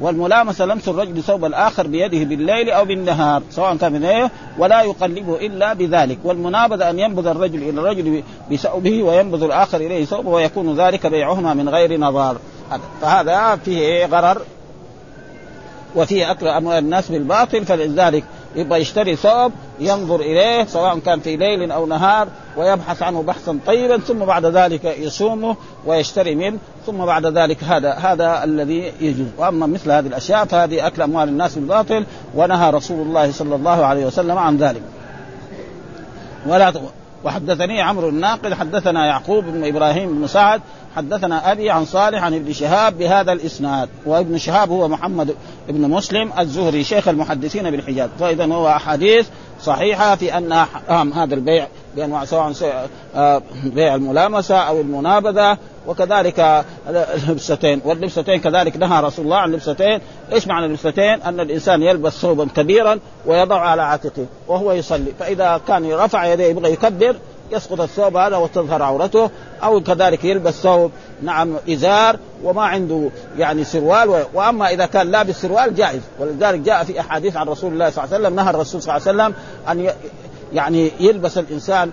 [0.00, 5.72] والملامسة لمس الرجل ثوب الآخر بيده بالليل أو بالنهار سواء كان بالليل ولا يقلبه إلا
[5.72, 6.18] بذلك.
[6.24, 11.68] والمنابذة أن ينبذ الرجل إلى الرجل بثوبه وينبذ الآخر إليه ثوبه ويكون ذلك بيعهما من
[11.68, 12.36] غير نظار.
[13.02, 14.42] فهذا فيه غرر
[15.96, 18.24] وفيه أكل أموال الناس بالباطل فلذلك
[18.56, 23.98] يبغى يشتري ثوب ينظر إليه سواء كان في ليل أو نهار ويبحث عنه بحثا طيبا
[23.98, 29.26] ثم بعد ذلك يصومه ويشتري منه ثم بعد ذلك هذا هذا الذي يجوز.
[29.38, 34.06] وأما مثل هذه الأشياء فهذه أكل أموال الناس بالباطل ونهى رسول الله صلى الله عليه
[34.06, 34.82] وسلم عن ذلك.
[36.46, 36.72] ولا
[37.24, 40.60] وحدثني عمرو الناقد حدثنا يعقوب بن إبراهيم بن سعد
[40.96, 45.34] حدثنا أبي عن صالح عن ابن شهاب بهذا الإسناد وابن شهاب هو محمد
[45.68, 48.08] بن مسلم الزهري شيخ المحدثين بالحجاز.
[48.20, 49.28] فاذا هو أحاديث
[49.62, 50.52] صحيحة في أن
[51.14, 52.52] هذا البيع بانواع سواء
[53.14, 60.00] آه، بيع الملامسة أو المنابذة وكذلك اللبستين واللبستين كذلك نهى رسول الله عن اللبستين
[60.32, 65.92] إيش معنى اللبستين؟ أن الإنسان يلبس ثوبا كبيرا ويضع على عاتقه وهو يصلي فإذا كان
[65.92, 67.16] رفع يديه يبغى يكبر
[67.52, 69.30] يسقط الثوب هذا وتظهر عورته
[69.62, 70.90] أو كذلك يلبس ثوب
[71.22, 76.00] نعم إزار وما عنده يعني سروال وأما إذا كان لابس سروال جائز.
[76.18, 79.08] ولذلك جاء في أحاديث عن رسول الله صلى الله عليه وسلم نهى الرسول صلى الله
[79.08, 79.34] عليه وسلم
[79.68, 79.94] أن
[80.52, 81.90] يعني يلبس الإنسان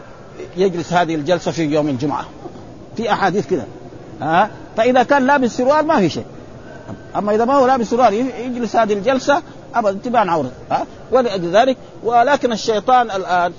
[0.58, 2.26] يجلس هذه الجلسة في يوم الجمعة.
[2.98, 3.66] في أحاديث كذا.
[4.22, 6.26] ها؟ فإذا كان لابس سروال ما في شيء.
[7.16, 9.42] أما إذا ما هو لابس سروال يجلس هذه الجلسة
[9.76, 10.52] ابدا تبان عورته.
[10.72, 13.54] ها؟ ولأجل ذلك ولكن الشيطان الآن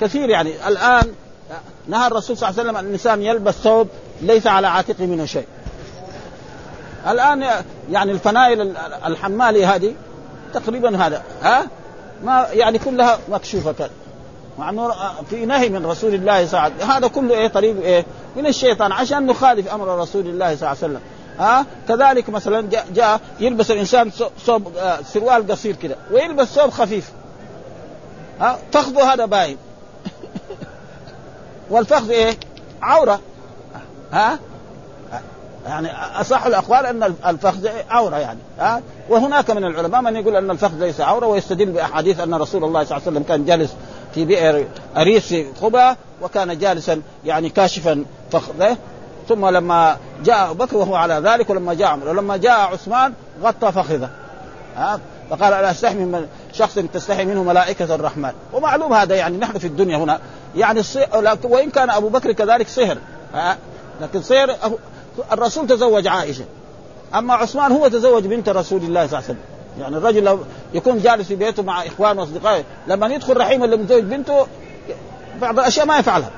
[0.00, 0.68] كثير يعني.
[0.68, 1.12] الآن
[1.88, 3.88] نهى الرسول صلى الله عليه وسلم أن الانسان يلبس ثوب
[4.20, 5.46] ليس على عاتقه منه شيء.
[7.08, 7.46] الآن
[7.90, 8.76] يعني الفنائل
[9.06, 9.94] الحمالي هذه
[10.54, 11.66] تقريبا هذا ها؟
[12.24, 13.90] ما يعني كلها مكشوفة كذا.
[14.58, 14.92] مع إنه
[15.30, 16.90] في نهي من رسول الله صلى الله عليه وسلم.
[16.90, 20.78] هذا كله إيه طريق إيه؟ من الشيطان عشان نخالف أمر رسول الله صلى الله عليه
[20.78, 21.00] وسلم.
[21.38, 24.10] ها؟ كذلك مثلا جاء, جاء يلبس الإنسان
[24.46, 27.10] ثوب آه سروال قصير كده ويلبس ثوب خفيف.
[28.40, 29.56] ها؟ فخذه هذا باين.
[31.72, 32.36] والفخذ إيه؟
[32.82, 33.20] عورة.
[34.12, 34.38] ها؟
[35.66, 35.88] يعني
[36.20, 41.00] أصح الأقوال أن الفخذ عورة يعني ها؟ وهناك من العلماء من يقول أن الفخذ ليس
[41.00, 43.74] عورة ويستدل بأحاديث أن رسول الله صلى الله عليه وسلم كان جالس
[44.14, 48.76] في بئر أريس في قبى وكان جالسا يعني كاشفا فخذه.
[49.28, 53.72] ثم لما جاء أبو بكر وهو على ذلك ولما جاء عمر ولما جاء عثمان غطى
[53.72, 54.10] فخذه.
[54.76, 58.32] ها؟ فقال ألا استحي من شخص تستحي منه ملائكة الرحمن.
[58.52, 60.20] ومعلوم هذا يعني نحن في الدنيا هنا.
[60.56, 61.06] يعني الصي...
[61.44, 62.98] وإن كان أبو بكر كذلك صهر.
[64.00, 64.56] لكن صهر
[65.32, 66.44] الرسول تزوج عائشة.
[67.14, 69.38] أما عثمان هو تزوج بنت رسول الله صلى الله عليه وسلم.
[69.80, 70.38] يعني الرجل لو
[70.74, 74.46] يكون جالس في بيته مع إخوانه وأصدقائه لما يدخل رحيم اللي متزوج بنته
[75.40, 76.30] بعض الأشياء ما يفعلها.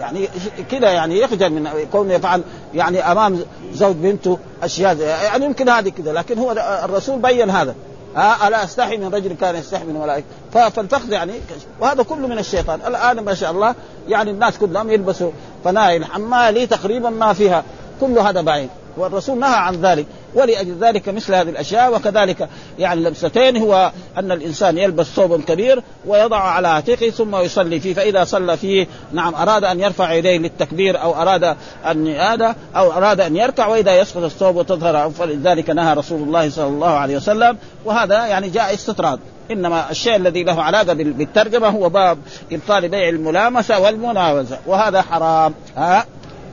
[0.00, 0.28] يعني
[0.70, 2.42] كذا يعني يخجل من كونه يفعل
[2.74, 3.40] يعني أمام
[3.72, 6.52] زوج بنته أشياء يعني يمكن هذه كذا لكن هو
[6.84, 7.74] الرسول بين هذا.
[8.16, 11.32] ألا أستحي من رجل كان يستحي من ملائكه فالفخذ يعني
[11.80, 12.80] وهذا كله من الشيطان.
[12.86, 13.74] الآن ما شاء الله
[14.08, 15.30] يعني الناس كلهم يلبسوا
[15.64, 17.64] فنائل حمالي تقريبا ما فيها.
[18.00, 18.68] كل هذا بعيد.
[18.96, 24.78] والرسول نهى عن ذلك ولأجل ذلك مثل هذه الأشياء وكذلك يعني لبستين هو أن الإنسان
[24.78, 29.80] يلبس ثوب كبير ويضع على عاتقه ثم يصلي فيه فإذا صلى فيه نعم أراد أن
[29.80, 31.56] يرفع يديه للتكبير أو أراد
[31.90, 36.66] أن هذا أو أراد أن يركع وإذا يسقط الثوب وتظهر فلذلك نهى رسول الله صلى
[36.66, 39.18] الله عليه وسلم وهذا يعني جاء استطراد.
[39.50, 42.18] إنما الشيء الذي له علاقة بالترجمة هو باب
[42.52, 45.54] إبطال بيع الملامسة والمناوزة وهذا حرام.
[45.76, 46.06] ها؟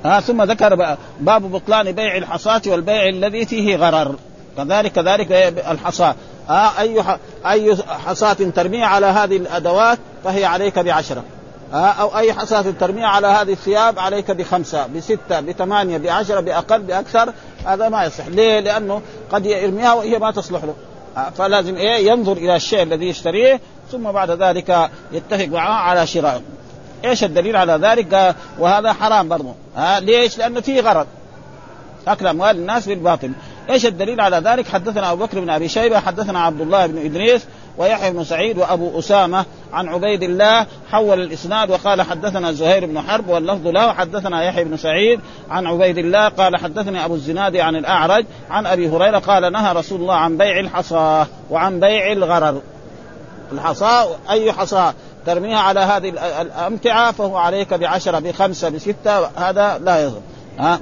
[0.05, 4.15] ها ثم ذكر باب بطلان بيع الحصاة والبيع الذي فيه غرر.
[4.57, 5.31] كذلك كذلك
[5.71, 6.15] الحصاة.
[6.49, 7.03] ها أي
[7.45, 11.23] أي حصاة ترميها على هذه الأدوات فهي عليك بعشرة.
[11.73, 17.33] أو أي حصاة ترميها على هذه الثياب عليك بخمسة بستة بثمانية بعشرة بأقل بأكثر.
[17.65, 18.27] هذا ما يصح.
[18.27, 20.75] ليه؟ لأنه قد يرميها وهي ما تصلح له.
[21.37, 23.59] فلازم إيه؟ ينظر إلى الشيء الذي يشتريه
[23.91, 26.41] ثم بعد ذلك يتفق معه على شرائه.
[27.05, 31.07] إيش الدليل على ذلك؟ وهذا حرام برضه ها ليش؟ لأنه فيه غرض.
[32.07, 33.31] اكل اموال الناس بالباطل.
[33.69, 37.45] إيش الدليل على ذلك؟ حدثنا أبو بكر بن أبي شيبة حدثنا عبد الله بن إدريس
[37.77, 43.29] ويحيى بن سعيد وأبو أسامة عن عبيد الله حول الإسناد وقال حدثنا زهير بن حرب
[43.29, 43.93] واللفظ له.
[43.93, 48.89] حدثنا يحيى بن سعيد عن عبيد الله قال حدثني أبو الزناد عن الأعرج عن أبي
[48.89, 52.61] هريرة قال نهى رسول الله عن بيع الحصاه وعن بيع الغرر.
[53.51, 54.93] الحصاه أي حصاه
[55.25, 56.09] ترميها على هذه
[56.41, 60.21] الأمتعة فهو عليك بعشرة بخمسة بستة هذا لا يضر.
[60.59, 60.79] ها؟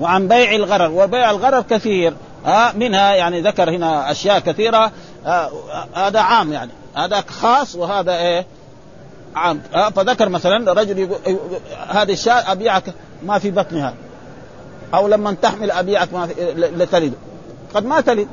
[0.00, 2.14] وعن بيع الغرر وبيع الغرر كثير.
[2.44, 4.90] ها؟ منها يعني ذكر هنا أشياء كثيرة.
[5.94, 6.70] هذا عام يعني.
[6.96, 8.46] هذا خاص وهذا إيه؟
[9.34, 9.60] عام.
[9.96, 11.38] فذكر مثلا رجل يقول
[11.88, 12.84] هذه الشاة أبيعك
[13.22, 13.94] ما في بطنها.
[14.94, 17.12] أو لما تحمل أبيعك ما في لتلد.
[17.74, 18.28] قد ما تلد.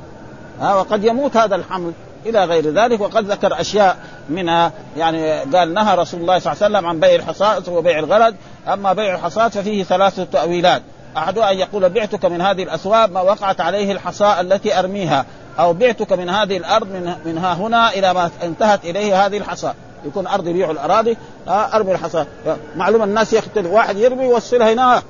[0.61, 1.91] ها؟ وقد يموت هذا الحمل.
[2.25, 3.01] إلى غير ذلك.
[3.01, 3.97] وقد ذكر أشياء
[4.29, 4.71] منها.
[4.97, 8.35] يعني قال نهى رسول الله صلى الله عليه وسلم عن بيع الحصاد وبيع الغرض.
[8.67, 10.81] أما بيع الحصاد ففيه ثلاثة تأويلات.
[11.17, 15.25] احدها أن يقول بعتك من هذه الأسواق ما وقعت عليه الحصاء التي أرميها
[15.59, 19.75] أو بعتك من هذه الأرض من منها هنا إلى ما انتهت إليه هذه الحصاء.
[20.05, 22.27] يكون أرض يبيع الأراضي أرمي الحصاء.
[22.75, 25.03] معلوم الناس يختلف واحد يرمي يوصلها هناك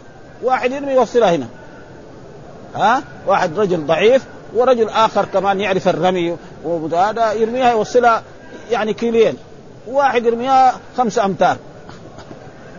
[0.44, 1.48] واحد يرمي يوصلها هنا.
[2.76, 8.24] ها؟ واحد رجل ضعيف ورجل آخر كمان يعرف الرمي وهذا يرميها يوصلها
[8.72, 9.38] يعني كيلين.
[9.88, 11.58] واحد يرميها خمسة أمتار.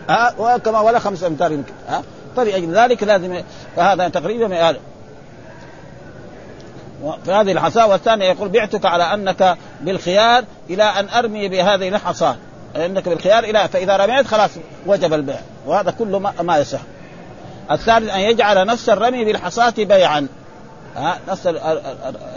[0.09, 1.73] ها؟ وكما ولا خمسة أمتار يمكن.
[1.87, 2.03] ها؟
[2.35, 3.41] فلأجل ذلك لازم
[3.75, 4.79] فهذا تقريبا هذا.
[7.25, 12.35] في هذه الحصاة والثاني يقول بعتك على أنك بالخيار إلى أن أرمي بهذه الحصاة
[12.75, 14.49] أنك بالخيار إلى فإذا رميت خلاص
[14.85, 15.39] وجب البيع.
[15.65, 16.79] وهذا كله ما, ما يصح.
[17.71, 20.27] الثالث أن يجعل نفس الرمي بالحصاة بيعا.
[20.95, 21.47] ها نفس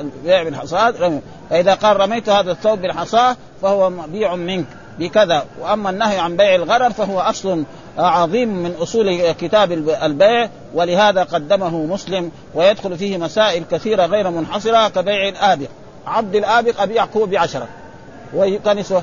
[0.01, 1.21] البيع بالحصاد.
[1.51, 4.67] فإذا قال رميت هذا الثوب بالحصاه فهو مبيع منك
[4.99, 5.45] بكذا.
[5.61, 7.65] وأما النهي عن بيع الغرر فهو أصل
[7.99, 15.29] عظيم من أصول كتاب البيع ولهذا قدمه مسلم ويدخل فيه مسائل كثيرة غير منحصرة كبيع
[15.29, 15.69] الآبق.
[16.07, 17.69] عبد الآبق ابيعك هو بعشره
[18.79, 19.03] يسوى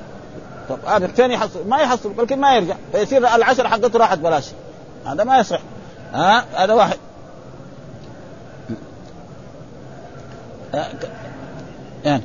[0.70, 2.76] طب آبق فين يحصل؟ ما يحصل بلكن ما يرجع.
[2.92, 4.46] فيصير العشره حقته راحت بلاش.
[5.06, 5.60] هذا ما يصح.
[6.14, 6.98] ها هذا واحد.
[12.06, 12.24] يعني.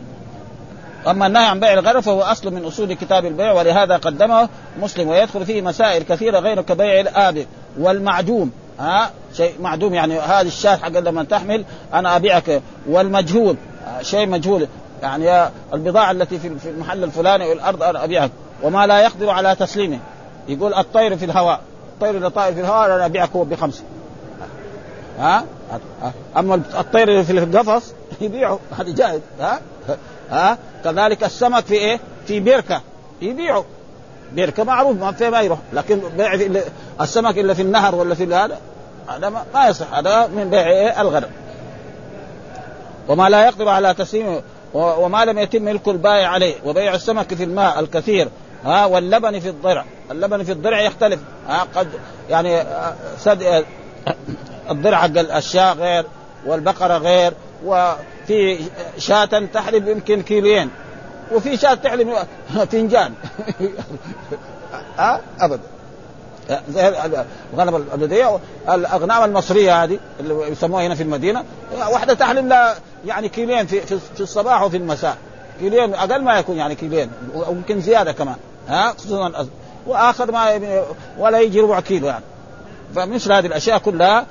[1.07, 4.49] أما النهي عن بيع الغرر فهو أصل من أصول كتاب البيع ولهذا قدمه
[4.81, 7.45] مسلم ويدخل فيه مسائل كثيرة غير كبيع الابق
[7.79, 8.51] والمعدوم.
[8.79, 12.63] ها شيء معدوم يعني هذه الشاة حق لما تحمل أنا أبيعك.
[12.89, 13.57] والمجهول
[14.03, 14.67] شيء مجهول.
[15.03, 18.31] يعني البضاعة التي في المحل الفلاني والأرض أنا أبيعك
[18.63, 19.99] وما لا يقدر على تسليمه.
[20.49, 21.61] يقول الطير في الهواء
[21.95, 23.83] الطير اللي طائر في الهواء أنا أبيعك هو بخمسة.
[25.19, 25.45] ها
[26.37, 28.59] أما الطير اللي في القفص يبيعه.
[28.79, 29.61] هذه جائز ها؟
[30.31, 32.81] ها؟ كذلك السمك في إيه؟ في بركه
[33.23, 33.65] يبيعه.
[34.33, 35.59] بركه معروف ما في ما يروح.
[35.73, 36.35] لكن بيع
[37.01, 38.59] السمك اللي في النهر ولا في هذا
[39.09, 39.95] هذا ما يصح.
[39.95, 41.31] هذا من بيع إيه؟ الغنم.
[43.09, 44.43] وما لا يقدر على تسليمه
[44.75, 46.55] وما لم يتم ملك البائع عليه.
[46.65, 48.29] وبيع السمك في الماء الكثير.
[48.65, 49.85] ها؟ واللبن في الضرع.
[50.11, 51.21] اللبن في الضرع يختلف.
[51.49, 51.89] ها؟ قد
[52.31, 52.63] يعني
[53.19, 53.65] سد
[54.71, 56.05] الضرع حق الشاة غير
[56.47, 57.33] والبقرة غير
[57.65, 58.59] وفي
[58.99, 60.71] شاة تحلب يمكن كيلوين
[61.33, 62.15] وفي شاة تحلب
[62.73, 63.15] فنجان.
[64.99, 65.63] ها؟ أبدا.
[67.55, 71.45] الغنم البلديه الاغنام المصرية هذه اللي يسموها هنا في المدينة.
[71.91, 73.81] واحدة تحلم لها يعني كيلين في
[74.15, 75.17] في الصباح وفي المساء.
[75.61, 78.37] كيلين أقل ما يكون يعني كيلين ويمكن زيادة كمان.
[78.69, 79.47] ها؟ خصوصا
[79.87, 80.61] وآخر ما
[81.19, 82.25] ولا يجي ربع كيلو يعني.
[82.95, 84.27] فمثل هذه الأشياء كلها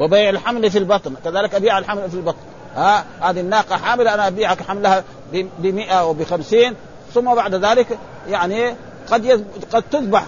[0.00, 1.14] وبيع الحمل في البطن.
[1.24, 2.38] كذلك أبيع الحمل في البطن.
[2.76, 6.74] ها هذه الناقة حاملة أنا أبيعك حملها ب 100 أو ب 50
[7.14, 8.74] ثم بعد ذلك يعني
[9.10, 10.26] قد قد تذبح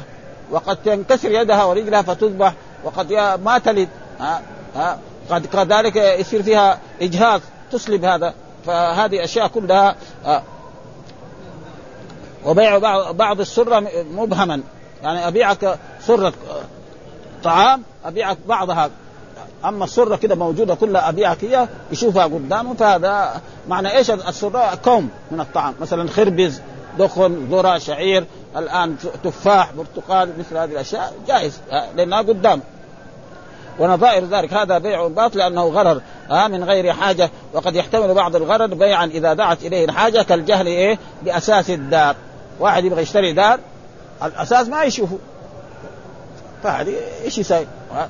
[0.50, 3.12] وقد تنكسر يدها ورجلها فتذبح وقد
[3.44, 3.88] ما تلد.
[4.20, 4.42] ها
[4.76, 4.98] ها
[5.30, 7.40] قد كذلك يصير فيها إجهاض
[7.72, 8.34] تسلب هذا.
[8.66, 9.96] فهذه أشياء كلها
[12.44, 12.78] وبيع
[13.12, 14.60] بعض السره مبهما.
[15.02, 16.32] يعني أبيعك سره
[17.44, 18.90] طعام أبيعك بعضها.
[19.64, 25.40] أما السرة كده موجودة كلها أبيعك هي يشوفها قدامه فهذا معنى إيش السرة؟ كوم من
[25.40, 25.74] الطعام.
[25.80, 26.60] مثلا خربز
[26.98, 28.24] دخن ذرة شعير
[28.56, 31.60] الآن تفاح برتقال مثل هذه الأشياء جائز
[31.96, 32.60] لأنها قدام.
[33.78, 36.00] ونظائر ذلك هذا بيع باطل لأنه غرر
[36.30, 37.30] آه من غير حاجة.
[37.52, 42.16] وقد يحتمل بعض الغرر بيعا إذا دعت إليه الحاجة كالجهل إيه؟ بأساس الدار.
[42.60, 43.60] واحد يبغى يشتري دار
[44.22, 45.18] الأساس ما يشوفه.
[46.62, 46.94] فهذه
[47.24, 47.66] إيش يسوي؟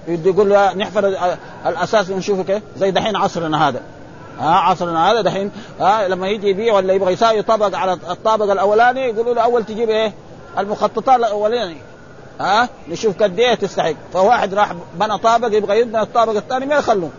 [0.09, 1.15] يقول له نحفر
[1.67, 3.81] الأساس ونشوفه كيف؟ زي دحين عصرنا هذا.
[4.39, 5.51] ها آه عصرنا هذا دحين.
[5.81, 9.65] ها آه لما يجي يبيع ولا يبغى يساوي طبق على الطابق الأولاني يقولوا له أول
[9.65, 10.13] تجيب إيه؟
[10.59, 11.81] المخططات الاولانيه
[12.41, 13.95] ها نشوف قد إيه تستحق.
[14.13, 17.11] فواحد راح بنى طابق يبغى يبني الطابق الثاني ما يخلوه.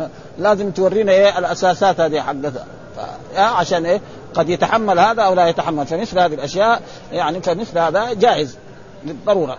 [0.38, 2.66] لازم تورينا إيه الأساسات هذه حقتها
[3.36, 4.00] عشان إيه؟
[4.34, 5.86] قد يتحمل هذا أو لا يتحمل.
[5.86, 8.56] فمثل هذه الأشياء يعني فمثل هذا جائز.
[9.04, 9.58] للضروره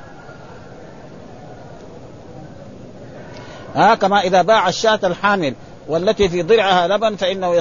[3.76, 5.54] ها كما إذا باع الشاة الحامل
[5.88, 7.56] والتي في ضرعها لبن فإنه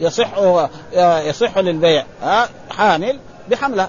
[0.00, 0.28] يصح
[1.24, 2.04] يصح للبيع.
[2.22, 3.18] ها حامل
[3.50, 3.88] بحملها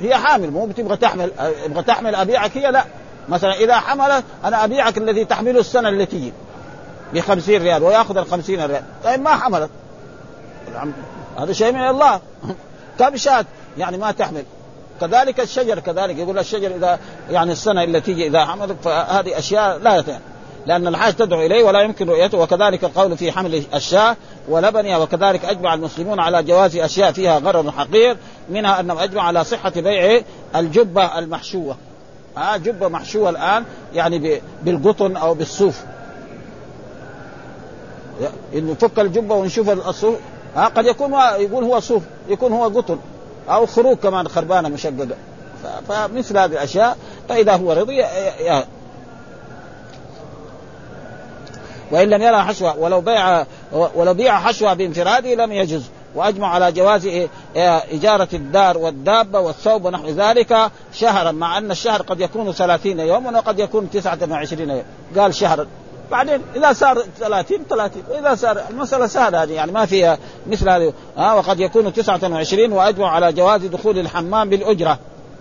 [0.00, 1.30] هي حامل مو بتبغى تحمل
[1.64, 2.84] أبغى تحمل أبيعك هي لا.
[3.28, 6.32] مثلا إذا حملت أنا أبيعك الذي تحمله السنة اللي تجي
[7.12, 8.82] ب 50 ريال ويأخذ ال 50 ريال.
[9.04, 9.70] طيب ما حملت.
[11.38, 12.20] هذا شيء من الله.
[12.98, 13.44] كم شاة؟
[13.78, 14.44] يعني ما تحمل.
[15.00, 16.98] كذلك الشجر كذلك يقول الشجر إذا
[17.30, 20.20] يعني السنة اللي تيجي إذا حملت فهذه أشياء لا يتعلم.
[20.66, 24.16] لأن الحاج تدعو إليه ولا يمكن رؤيته وكذلك القول في حمل الشاة
[24.48, 28.16] ولبنها وكذلك أجمع المسلمون على جواز أشياء فيها غرض حقير
[28.50, 30.22] منها أنهم أجمع على صحة بيع
[30.56, 31.76] الجبة المحشوة.
[32.38, 35.80] آه جبة محشوة الآن يعني بالقطن أو بالصوف
[38.54, 40.16] إنه فك الجبة ونشوف الصوف
[40.56, 42.98] آه قد يكون يقول هو صوف يكون هو قطن
[43.48, 45.16] أو خروج كمان خربانة مشققة.
[45.88, 46.96] فمثل هذه الأشياء
[47.28, 48.04] فإذا هو رضي
[51.90, 55.82] وإن لم يرى حشوة ولو بيع ولو بيع حشوة بانفراده لم يجز.
[56.14, 57.08] وأجمع على جواز
[57.92, 63.58] إجارة الدار والدابة والثوب ونحو ذلك شهرا مع أن الشهر قد يكون ثلاثين يوما وقد
[63.58, 64.82] يكون تسعة وعشرين يوم
[65.16, 65.66] قال شهرا
[66.10, 70.92] بعدين إذا صار 30 30 واذا صار المسألة سهلة هذه يعني ما فيها مثل هذه.
[71.16, 74.98] ها وقد يكون 29 وأجمع على جواز دخول الحمام بالأجرة.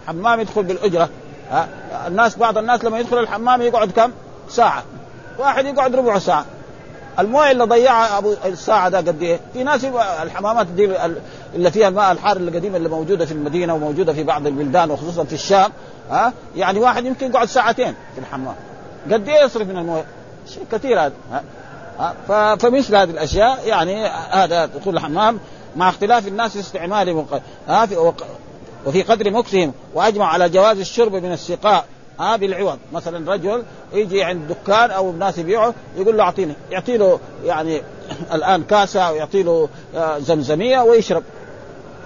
[0.08, 1.10] حمام يدخل بالأجرة.
[1.52, 1.68] ها
[2.08, 4.12] الناس بعض الناس لما يدخل الحمام يقعد كم؟
[4.50, 4.84] ساعة.
[5.40, 6.46] واحد يقعد ربع ساعة.
[7.20, 9.86] المويه اللي ضيعها أبو الساعة ده قد إيه؟ في ناس
[10.24, 10.90] الحمامات دي
[11.56, 15.34] اللي فيها الماء الحار القديمة اللي موجودة في المدينة وموجودة في بعض البلدان وخصوصا في
[15.34, 15.72] الشام
[16.12, 18.56] ها؟ يعني واحد يمكن يقعد ساعتين في الحمام.
[19.12, 20.06] قد إيه يصرف من المويه؟
[20.54, 21.14] شيء كثير هذا
[22.00, 25.40] ها؟ فمثل هذه الأشياء يعني هذا دخول الحمام
[25.76, 27.26] مع اختلاف الناس في استعماله
[27.68, 27.88] ها؟
[28.86, 31.86] وفي قدر مكسهم وأجمع على جواز الشرب من السقاء.
[32.20, 32.78] ها بالعوض.
[32.94, 33.64] مثلا رجل
[33.94, 36.54] يجي عند دكان أو الناس يبيعوا يقول له أعطيني.
[36.72, 37.82] يعطي له يعني
[38.34, 39.70] الآن كاسة أو يعطي له
[40.18, 41.24] زمزمية ويشرب.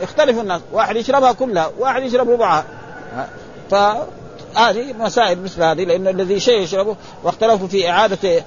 [0.02, 0.62] يختلف الناس.
[0.72, 2.66] واحد يشربها كلها واحد يشرب ربعها.
[3.72, 8.44] فهذه مسائل مثل هذه لأن الذي شيء يشربه واختلفوا في إعادة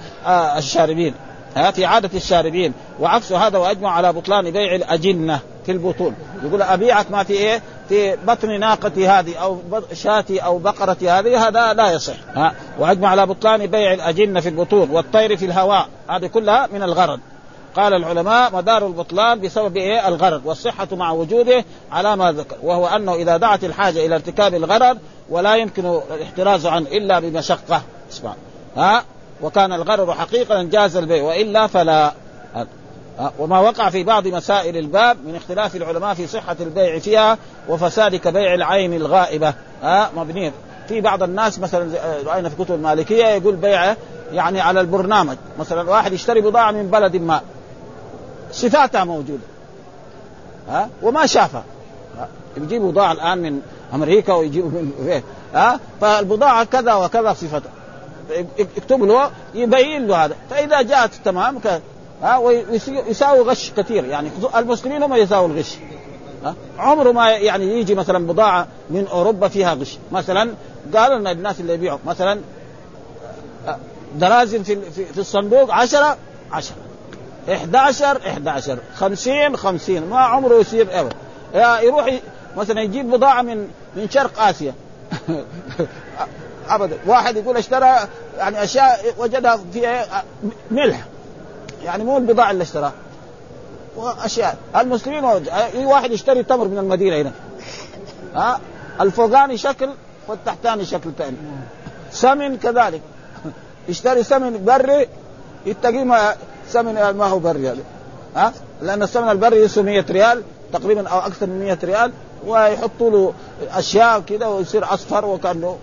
[0.58, 1.14] الشاربين.
[1.55, 6.14] ها في عادة الشاربين وعكس هذا وأجمع على بطلان بيع الأجنة في البطون.
[6.44, 9.61] يقول أبيعك ما في إيه؟ في بطن ناقتي هذه أو
[9.92, 12.14] شاتي أو بقرتي هذه هذا لا يصح.
[12.34, 17.20] ها؟ وأجمع على بطلان بيع الأجنة في البطون والطير في الهواء هذه كلها من الغرض.
[17.76, 23.14] قال العلماء مدار البطلان بسبب إيه؟ الغرض والصحة مع وجوده على ما ذكر وهو أنه
[23.14, 24.98] إذا دعت الحاجة إلى ارتكاب الغرض
[25.30, 27.82] ولا يمكن الاحتراز عنه إلا بمشقة.
[28.11, 28.34] اسمع.
[28.76, 29.05] ها؟
[29.43, 32.12] وكان الغرض حقيقة جاز البيع وإلا فلا.
[33.39, 38.55] وما وقع في بعض مسائل الباب من اختلاف العلماء في صحة البيع فيها وفساد كبيع
[38.55, 39.55] العين الغائبة.
[39.82, 40.53] ها مبنين
[40.89, 41.91] في بعض الناس مثلا
[42.26, 43.97] راينا في كتب المالكية يقول بيعه
[44.32, 45.37] يعني على البرنامج.
[45.59, 47.41] مثلا واحد يشتري بضاعة من بلد ما.
[48.53, 49.45] صفاتها موجودة.
[50.68, 51.64] ها وما شافها.
[52.57, 53.61] يجيبوا بضاعة الآن من
[53.95, 55.22] أمريكا ويجيبوا من
[55.55, 57.72] ها فالبضاعة كذا وكذا صفتها
[58.59, 60.37] يكتب له يبين له هذا.
[60.51, 61.61] فإذا جاءت تمام
[62.22, 64.05] ها ويساوي غش كثير.
[64.05, 65.77] يعني المسلمين هم يساووا الغش
[66.45, 69.99] ها؟ عمره ما يعني يجي مثلا بضاعة من أوروبا فيها غش.
[70.12, 70.55] مثلا
[70.97, 72.41] قالوا لنا الناس اللي يبيعوا مثلا
[74.18, 76.16] درازن في في الصندوق 10
[76.53, 76.77] 10
[77.49, 81.16] 11 11 50 50 ما عمره يصير ابدا
[81.81, 82.20] يروح
[82.57, 84.75] مثلا يجيب بضاعة من من شرق آسيا.
[86.68, 86.98] ابدا.
[87.06, 87.96] واحد يقول اشترى
[88.38, 90.24] يعني أشياء وجدها فيها
[90.70, 91.04] ملح.
[91.84, 92.92] يعني مو البضاعة اللي اشتراها
[93.96, 94.56] وأشياء.
[94.76, 95.24] المسلمين
[95.74, 97.32] واحد يشتري تمر من المدينة هنا.
[98.34, 98.60] ها؟
[99.00, 99.90] الفوقاني شكل
[100.28, 101.36] والتحتاني شكل ثاني
[102.10, 103.00] سمن كذلك.
[103.88, 105.08] يشتري سمن بري
[105.66, 106.34] يتقي ما
[106.68, 107.82] سمن ما هو بري هذا.
[108.36, 108.52] ها؟
[108.82, 110.42] لأن السمن البري يسوى 100 ريال
[110.72, 112.12] تقريبا أو أكثر من 100 ريال
[112.46, 113.34] ويحطوا له
[113.70, 115.78] أشياء كذا ويصير أصفر وكأنه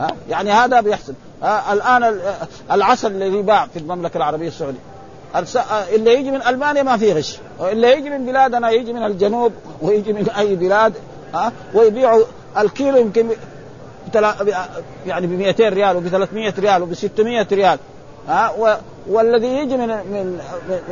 [0.00, 1.14] ها؟ يعني هذا بيحصل.
[1.42, 2.20] ها؟ الآن
[2.70, 4.78] العسل اللي يباع في المملكة العربية السعودية.
[5.94, 7.38] اللي يجي من ألمانيا ما فيه غش.
[7.60, 10.92] اللي يجي من بلادنا يجي من الجنوب ويجي من أي بلاد
[11.34, 12.24] ها؟ ويبيعوا
[12.58, 13.28] الكيلو يمكن
[15.06, 17.78] يعني ب 200 ريال وب 300 ريال وب 600 ريال
[18.28, 18.78] ها؟
[19.08, 20.40] والذي يجي من من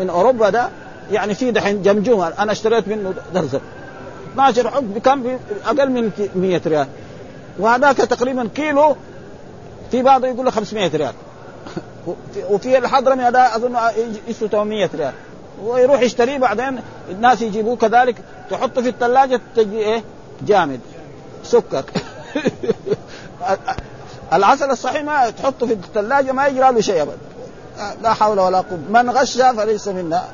[0.01, 0.68] من أوروبا ده
[1.12, 3.61] يعني في دحين جمجوم أنا اشتريت منه درزه
[4.32, 6.86] 12 حب بكم أقل من 100 ريال.
[7.59, 8.96] وهذاك تقريبا كيلو
[9.90, 11.12] في بعضه يقول له 500 ريال.
[12.51, 13.76] وفي الحضرمي هذا أظن
[14.28, 15.12] يسوى 800 ريال.
[15.62, 16.80] ويروح يشتريه بعدين
[17.11, 17.76] الناس يجيبوه.
[17.76, 18.16] كذلك
[18.51, 20.03] تحطه في الثلاجة تجي إيه؟
[20.46, 20.80] جامد.
[21.44, 21.84] سكر.
[24.32, 27.16] العسل الصحيح ما تحطه في الثلاجة ما يجرى له شيء ابدا.
[28.03, 28.78] لا حول ولا قوة.
[28.90, 30.24] من غش فليس منا.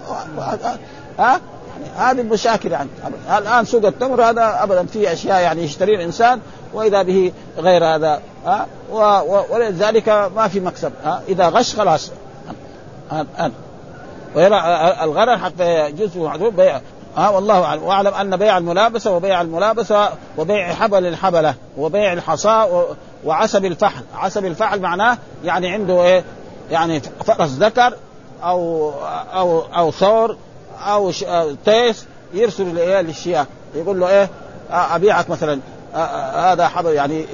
[1.18, 2.88] ها؟ يعني هذه المشاكل يعني.
[3.38, 6.40] الآن سوق التمر هذا ابدا فيه أشياء يعني يشتريه الإنسان.
[6.76, 8.66] وإذا به غير هذا ها؟
[9.50, 12.10] ولذلك ما في مكسب ها؟ إذا غش خلاص.
[13.10, 13.50] ها
[14.34, 14.56] ويرى
[15.02, 16.80] الغرر حتى جزء معذور بيع
[17.16, 17.82] ها؟ والله أعلم.
[17.82, 20.08] وأعلم أن بيع الملابسة وبيع الملابسة
[20.38, 22.84] وبيع حبل الحبلة وبيع الحصى
[23.24, 26.24] وعسب الفحل، عسب الفحل معناه يعني عنده إيه؟
[26.70, 27.94] يعني فرس ذكر
[28.42, 28.92] أو
[29.34, 30.36] أو أو ثور
[30.80, 31.10] أو
[31.64, 34.28] تيس يرسل للشياه يقول له إيه؟
[34.70, 35.60] أبيعك مثلا.
[36.52, 37.26] هذا حبل يعني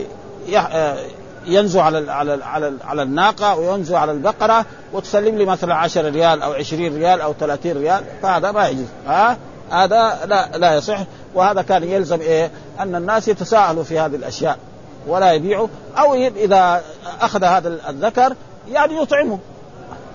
[1.46, 6.52] ينزو على على على على الناقة وينزو على البقرة وتسلم لي مثلا 10 ريال أو
[6.52, 8.86] 20 ريال أو 30 ريال فهذا ما يجوز.
[9.06, 9.36] ها؟
[9.70, 10.98] هذا لا لا يصح.
[11.34, 12.50] وهذا كان يلزم إيه؟
[12.80, 14.58] أن الناس يتساهلوا في هذه الأشياء
[15.06, 16.82] ولا يبيعوا أو اذا
[17.20, 18.34] أخذ هذا الذكر
[18.68, 19.38] يعني يطعمه.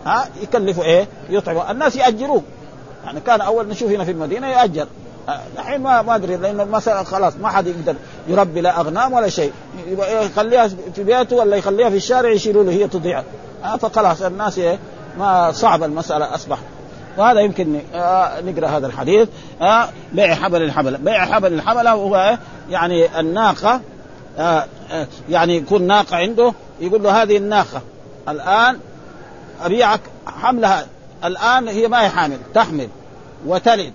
[0.06, 2.42] ها؟ يكلفوا إيه؟ يطعموا الناس يأجروه.
[3.06, 4.88] يعني كان أول نشوف هنا في المدينة يأجر.
[5.30, 7.96] الحين ما ما أدري لأنه المسألة خلاص ما حد يقدر
[8.28, 9.52] يربي لا أغنام ولا شيء.
[10.22, 13.24] يخليها في بيته ولا يخليها في الشارع يشيلوا له هي تضيع.
[13.80, 14.80] فخلاص الناس إيه
[15.20, 16.58] ما صعب المسألة أصبح.
[17.18, 17.82] وهذا يمكن
[18.46, 19.30] نقرأ هذا الحديث.
[20.14, 20.98] بيع حبل الحبل.
[20.98, 22.38] بيع حبل الحبل هو
[22.70, 23.82] يعني الناقة
[25.30, 27.82] يعني يكون ناقة عنده يقول له هذه الناقة.
[28.30, 28.80] الآن
[29.64, 30.86] أبيعك حملها.
[31.24, 32.90] الآن هي ما هي حامل تحمل
[33.46, 33.94] وتلد.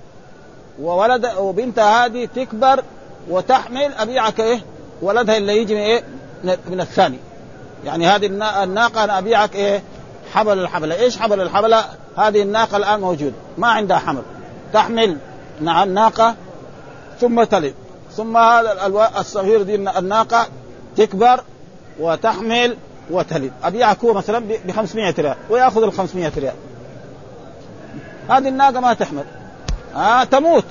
[0.80, 2.82] وولد وبنتها هذه تكبر
[3.28, 4.60] وتحمل أبيعك إيه؟
[5.02, 6.02] ولدها اللي يجي من إيه؟
[6.44, 7.18] من الثاني.
[7.84, 8.26] يعني هذه
[8.64, 9.82] الناقة أنا أبيعك إيه؟
[10.32, 10.94] حبل الحبلة.
[10.94, 11.84] إيش حبل الحبلة؟
[12.16, 14.22] هذه الناقة الآن موجوده ما عندها حمل.
[14.72, 15.18] تحمل
[15.60, 16.34] مع الناقة
[17.20, 17.74] ثم تلد.
[18.16, 20.46] ثم هذا الصغير دي الناقة
[20.96, 21.40] تكبر
[22.00, 22.76] وتحمل
[23.10, 23.52] وتلد.
[23.64, 25.36] أبيعك هو مثلا ب 500 ريال.
[25.50, 26.54] ويأخذ ال 500 ريال.
[28.28, 29.24] هذه الناقة ما تحمل.
[29.96, 30.64] آه تموت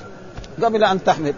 [0.62, 1.34] قبل أن تحمل.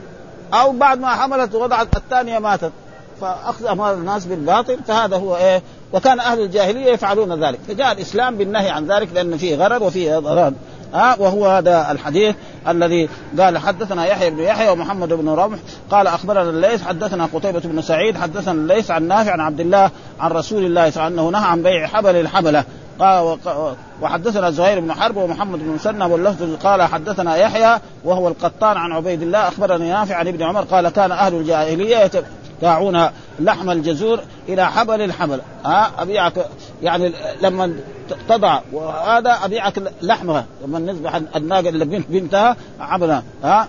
[0.55, 2.73] أو بعد ما حملت ووضعت الثانية ماتت.
[3.21, 5.63] فأخذ أموال الناس بالباطل فهذا هو إيه؟
[5.93, 7.59] وكان أهل الجاهلية يفعلون ذلك.
[7.69, 10.53] فجاء الإسلام بالنهي عن ذلك لأن فيه غرر وفيه ضرر.
[10.95, 12.35] ها وهو هذا الحديث
[12.69, 13.09] الذي
[13.39, 15.59] قال حدثنا يحيى بن يحيى ومحمد بن رمح.
[15.91, 20.31] قال أخبرنا الليث حدثنا قتيبة بن سعيد حدثنا الليث عن نافع عن عبد الله عن
[20.31, 22.65] رسول الله صلى الله عليه وسلم أنه نهى عن بيع حبل الحبلة.
[22.99, 23.39] قال
[24.03, 29.23] وحدثنا زهير بن حرب ومحمد بن مسنى واللفظ قال حدثنا يحيى وهو القطان عن عبيد
[29.23, 32.11] الله أخبرني نافع عن ابن عمر قال كان أهل الجاهلية
[32.55, 33.09] يبتاعون
[33.41, 36.47] لحم الجزور إلى حبل الحبل ها أبيعك
[36.83, 37.77] يعني لما
[38.29, 43.69] تضع وهذا أبيعك لحمها لما نذبح الناقة اللي بنت بنتها حبلها ها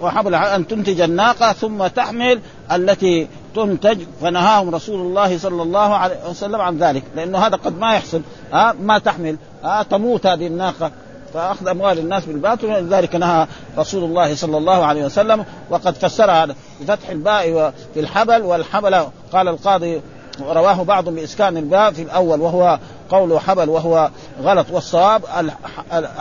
[0.00, 2.40] وحبلها أن تنتج الناقة ثم تحمل
[2.72, 7.02] التي تنتج فنهاهم رسول الله صلى الله عليه وسلم عن ذلك.
[7.16, 8.22] لأنه هذا قد ما يحصل.
[8.52, 9.36] ها ما تحمل.
[9.64, 10.90] ها تموت هذه الناقة.
[11.34, 13.46] فأخذ أموال الناس بالباطل ولذلك نهى
[13.78, 16.48] رسول الله صلى الله عليه وسلم وقد فسرها
[16.80, 20.00] بفتح الباء في الحبل والحبل قال القاضي
[20.40, 22.78] رواه بعض بإسكان الباء في الأول وهو
[23.10, 24.10] قول حبل وهو
[24.42, 24.66] غلط.
[24.70, 25.22] والصواب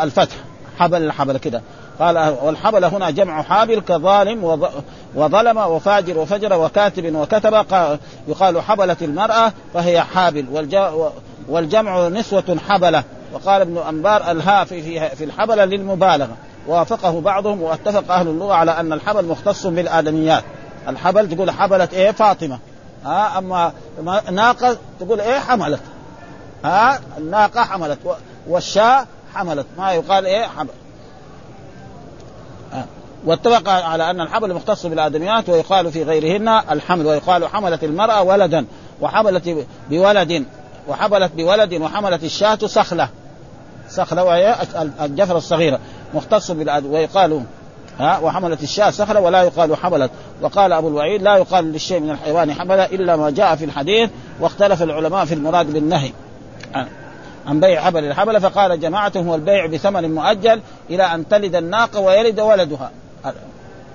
[0.04, 0.36] الفتح.
[0.80, 1.62] حبل الحبل كده.
[2.02, 4.68] قال والحبل هنا جمع حابل كظالم
[5.16, 7.66] وظلم وفاجر وفجر وكاتب وكتب
[8.28, 10.46] يقال حبلت المرأة فهي حابل
[11.50, 13.04] والجمع نسوة حبلة.
[13.34, 16.36] وقال ابن أنبار الهاء في, في, الحبلة للمبالغة.
[16.68, 20.44] ووافقه بعضهم واتفق أهل اللغة على أن الحبل مختص بالآدميات.
[20.88, 22.60] الحبل تقول حبلت إيه؟ فاطمة.
[23.06, 23.72] ها؟ أما
[24.32, 25.82] ناقة تقول إيه؟ حملت.
[26.66, 28.00] ها؟ الناقة حملت.
[28.48, 29.66] والشاة حملت.
[29.78, 30.70] ما يقال إيه؟ حمل.
[33.26, 38.66] واتفق على أن الحبل مختص بالآدميات ويقال في غيرهن الحمل ويقال حملت المرأة ولدا
[39.02, 40.46] وحملت بولد
[40.88, 43.10] وحملت بولد وحملت الشاة صخله
[43.90, 44.56] صخله وهي
[45.02, 45.80] الجفره الصغيرة
[46.14, 47.44] مختص بالأد ويقال
[48.00, 50.12] ها وحملت الشاة صخرة ولا يقال حملت.
[50.42, 54.10] وقال أبو الوعيد لا يقال للشيء من الحيوان حمل إلا ما جاء في الحديث
[54.40, 56.12] واختلف العلماء في المراد بالنهي
[57.48, 58.04] عن بيع حبل.
[58.04, 62.92] الحبل فقال جماعة هو البيع بثمن مؤجل إلى أن تلد الناقة ويلد ولدها.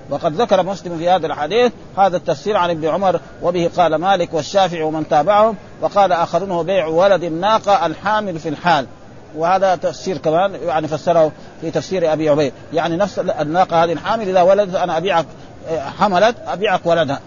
[0.09, 4.83] وقد ذكر مسلم في هذا الحديث هذا التفسير عن ابن عمر وبه قال مالك والشافعي
[4.83, 8.87] ومن تابعهم وقال آخرون هو بيع ولد الناقة الحامل في الحال.
[9.35, 12.53] وهذا تفسير كمان يعني فسره في تفسير أبي عبيد.
[12.73, 15.25] يعني نفس الناقة هذه الحامل إذا ولدت أنا أبيعك
[15.99, 17.19] حملت أبيعك ولدها.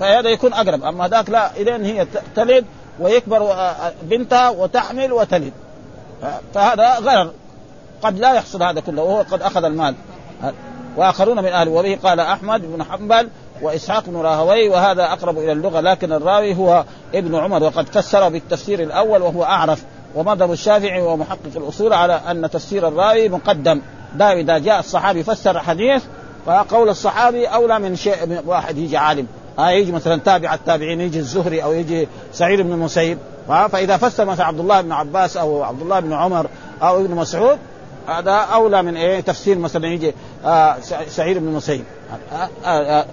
[0.00, 0.84] فهذا يكون أقرب.
[0.84, 2.64] أما ذاك لا اذا هي تلد
[3.00, 3.56] ويكبر
[4.02, 5.52] بنتها وتحمل وتلد.
[6.54, 7.30] فهذا غرر.
[8.02, 9.94] قد لا يحصل هذا كله وهو قد أخذ المال.
[10.96, 11.98] وآخرون من اهله وبه.
[12.04, 13.28] قال أحمد بن حنبل
[13.62, 16.84] وإسحاق بن راهوي وهذا أقرب إلى اللغة لكن الراوي هو
[17.14, 19.84] ابن عمر وقد فسر بالتفسير الأول وهو أعرف.
[20.14, 23.80] ومذهب الشافعي ومحقق الأصول على أن تفسير الراوي مقدم.
[24.14, 26.02] دا اذا جاء الصحابي فسر حديث
[26.46, 29.26] فقول الصحابي أولى من شيء من واحد يجي عالم.
[29.58, 33.18] ها يجي مثلا تابع التابعين يجي الزهري أو يجي سعيد بن المسيب.
[33.46, 36.46] فإذا فسر مثلا عبد الله بن عباس أو عبد الله بن عمر
[36.82, 37.58] أو ابن مسعود
[38.06, 40.76] هذا أولى من إيه؟ تفسير مثلا يجي آه
[41.08, 41.84] سعيد بن المسيب
[42.32, 43.06] آه آه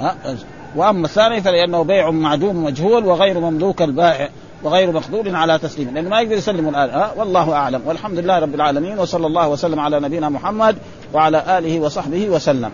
[0.00, 0.36] آه.
[0.76, 4.28] وأما الثاني فلأنه بيع معدوم مجهول وغير مملوك البائع
[4.62, 6.90] وغير مقدور على تسليمه لأنه ما يقدر يسلم الآن.
[6.90, 7.82] أه؟ والله أعلم.
[7.86, 10.76] والحمد لله رب العالمين وصلى الله وسلم على نبينا محمد
[11.14, 12.72] وعلى آله وصحبه وسلم.